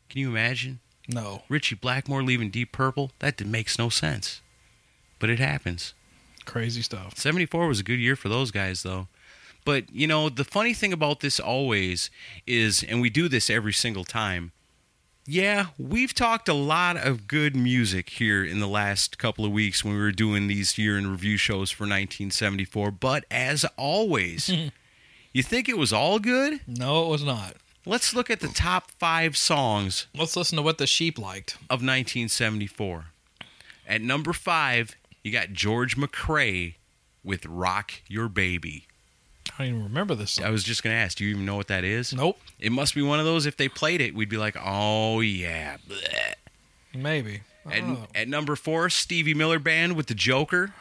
[0.08, 0.78] Can you imagine?
[1.12, 1.42] No.
[1.48, 3.10] Ritchie Blackmore leaving Deep Purple?
[3.18, 4.40] That makes no sense.
[5.18, 5.94] But it happens.
[6.44, 7.16] Crazy stuff.
[7.18, 9.08] 74 was a good year for those guys, though.
[9.64, 12.10] But, you know, the funny thing about this always
[12.46, 14.52] is, and we do this every single time,
[15.26, 19.84] yeah, we've talked a lot of good music here in the last couple of weeks
[19.84, 22.90] when we were doing these year in review shows for 1974.
[22.90, 24.48] But as always,
[25.32, 26.60] you think it was all good?
[26.66, 27.54] No, it was not.
[27.86, 31.54] Let's look at the top five songs Let's listen to what the sheep liked.
[31.70, 33.06] of 1974.
[33.88, 36.74] At number five, you got George McCrae
[37.24, 38.86] with Rock Your Baby.
[39.58, 40.44] I don't even remember this song.
[40.44, 42.14] I was just going to ask, do you even know what that is?
[42.14, 42.38] Nope.
[42.58, 45.78] It must be one of those, if they played it, we'd be like, oh, yeah.
[45.88, 46.34] bleh.
[46.94, 47.40] Maybe.
[47.70, 47.82] At,
[48.14, 50.72] at number four, Stevie Miller Band with the Joker.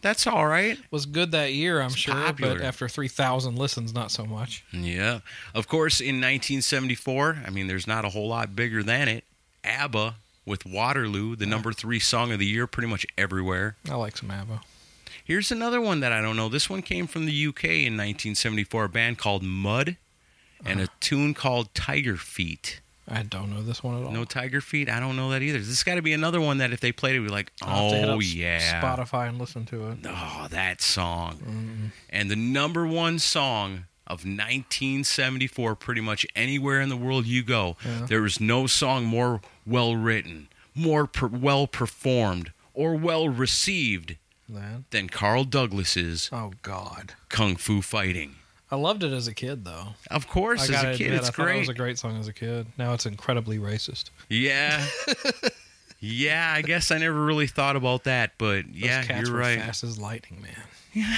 [0.00, 0.78] That's all right.
[0.90, 2.56] was good that year, I'm It's sure, popular.
[2.56, 4.64] but after 3,000 listens, not so much.
[4.72, 5.20] Yeah.
[5.54, 9.24] Of course, in 1974, I mean, there's not a whole lot bigger than it.
[9.64, 10.14] ABBA
[10.46, 13.76] with Waterloo, the number three song of the year, pretty much everywhere.
[13.90, 14.60] I like some ABBA.
[15.24, 16.48] Here's another one that I don't know.
[16.48, 19.96] This one came from the UK in 1974, a band called Mud,
[20.64, 20.92] and a uh-huh.
[21.00, 22.80] tune called Tiger Feet.
[23.10, 24.12] I don't know this one at all.
[24.12, 24.88] No Tiger Feet?
[24.88, 25.58] I don't know that either.
[25.58, 27.84] This got to be another one that if they played it, we'd be like, I'll
[27.84, 28.82] have to hit oh, up yeah.
[28.82, 29.98] Spotify and listen to it.
[30.04, 31.36] Oh, that song.
[31.36, 31.86] Mm-hmm.
[32.10, 37.76] And the number one song of 1974, pretty much anywhere in the world you go,
[37.84, 38.06] Yeah.
[38.06, 44.16] there is no song more well written, more per- well performed, or well received
[44.90, 47.14] than Carl Douglas's Oh, God.
[47.28, 48.36] Kung Fu Fighting.
[48.70, 49.88] I loved it as a kid, though.
[50.10, 52.18] Of course, I as a kid, admit, it's I thought it was a great song
[52.20, 52.66] as a kid.
[52.76, 54.10] Now it's incredibly racist.
[54.28, 54.84] Yeah.
[56.00, 59.58] yeah, I guess I never really thought about that, but Those yeah, you're right.
[59.58, 61.06] fast as lightning, man.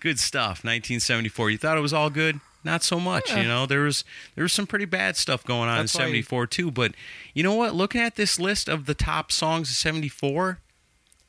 [0.00, 3.40] good stuff 1974 you thought it was all good not so much Yeah.
[3.40, 4.04] you know there was
[4.34, 6.92] there was some pretty bad stuff going on That's in why- 74 too but
[7.32, 10.58] you know what looking at this list of the top songs of 74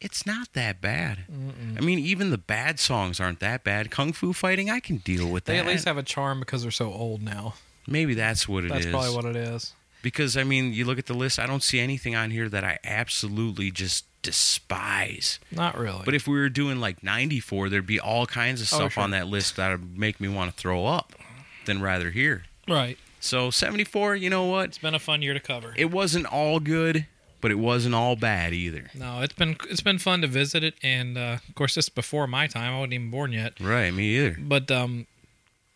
[0.02, 1.20] it's not that bad
[1.78, 5.28] i mean even the bad songs aren't that bad kung fu fighting i can deal
[5.30, 7.54] with They that They at least have a charm because they're so old now.
[7.88, 8.86] maybe that's what it is.
[8.86, 9.74] That's probably what it is.
[10.04, 12.64] because i mean you look at the list i don't see anything on here that
[12.64, 16.02] i absolutely just despise Not really.
[16.04, 19.04] But if we were doing like 94, there'd be all kinds of Oh, stuff sure.
[19.04, 21.14] on that list that would make me want to throw up
[21.66, 22.44] than rather here.
[22.68, 22.98] right.
[23.20, 24.66] So 74, you know what?
[24.66, 25.74] It's been a fun year to cover.
[25.76, 27.08] It wasn't all good,
[27.46, 28.90] but it wasn't all bad either.
[28.96, 31.90] No, it's been it's been fun to visit it, and uh, of course this is
[31.90, 32.74] before my time.
[32.74, 33.54] I wasn't even born yet.
[33.62, 34.36] Right, me either.
[34.40, 35.06] But um,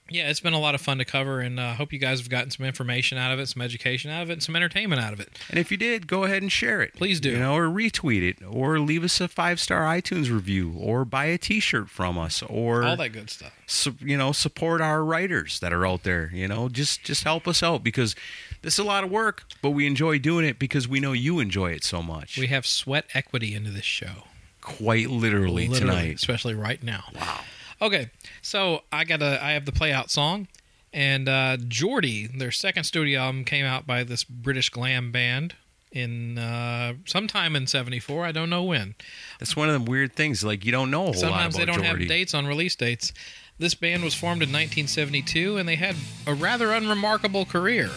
[0.10, 2.20] yeah, it's been a lot of fun to cover, and I uh, hope you guys
[2.20, 5.02] have gotten some information out of it, some education out of it, and some entertainment
[5.02, 5.38] out of it.
[5.50, 6.94] And if you did, go ahead and share it.
[6.96, 7.32] Please do.
[7.32, 11.26] You know, or retweet it, or leave us a five star iTunes review, or buy
[11.26, 13.52] a T-shirt from us, or All that good stuff.
[13.68, 16.32] su- you know support our writers that are out there.
[16.34, 18.16] You know, just just help us out because
[18.62, 21.40] this is a lot of work, but we enjoy doing it because we know you
[21.40, 22.38] enjoy it so much.
[22.38, 24.24] We have sweat equity into this show.
[24.62, 26.16] Quite literally, Literally, tonight.
[26.16, 27.06] especially right now.
[27.16, 27.40] Wow.
[27.82, 28.10] Okay,
[28.50, 30.48] so I got a I have the play out song,
[30.92, 35.54] and uh, Geordie, their second studio album, came out by this British glam band
[35.92, 38.26] in uh, sometime in '74.
[38.26, 38.96] I don't know when.
[39.40, 40.44] That's one of the weird things.
[40.44, 42.06] Like you don't know a whole Sometimes they don't Geordie.
[42.06, 43.14] have dates on release dates.
[43.60, 45.96] This band was formed in 1972, and they had
[46.26, 47.90] a rather unremarkable career.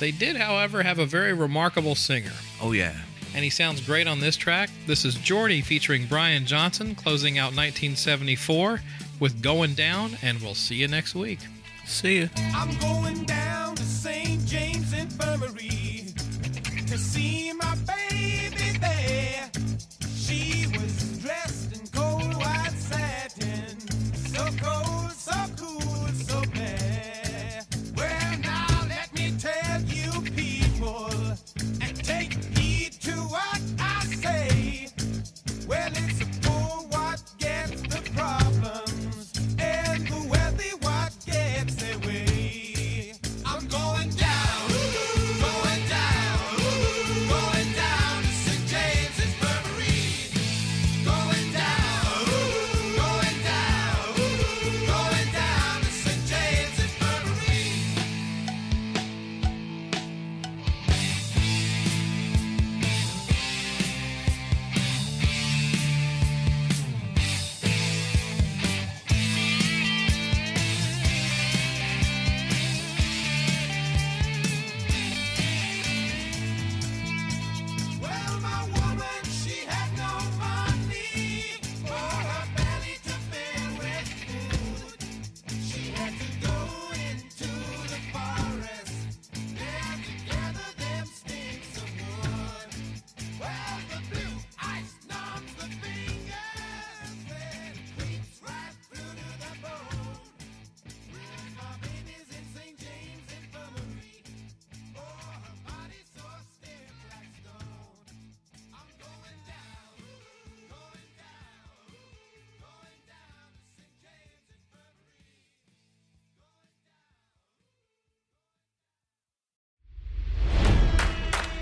[0.00, 2.32] They did, however, have a very remarkable singer.
[2.60, 2.94] Oh yeah.
[3.34, 4.68] and he sounds great on this track.
[4.86, 8.80] This is Geordie featuring Brian Johnson, closing out 1974
[9.22, 11.38] with Going Down, and we'll see you next week.
[11.86, 12.26] See ya.
[12.56, 14.44] I'm going down to St.
[14.46, 16.12] James Infirmary
[16.88, 17.71] to see my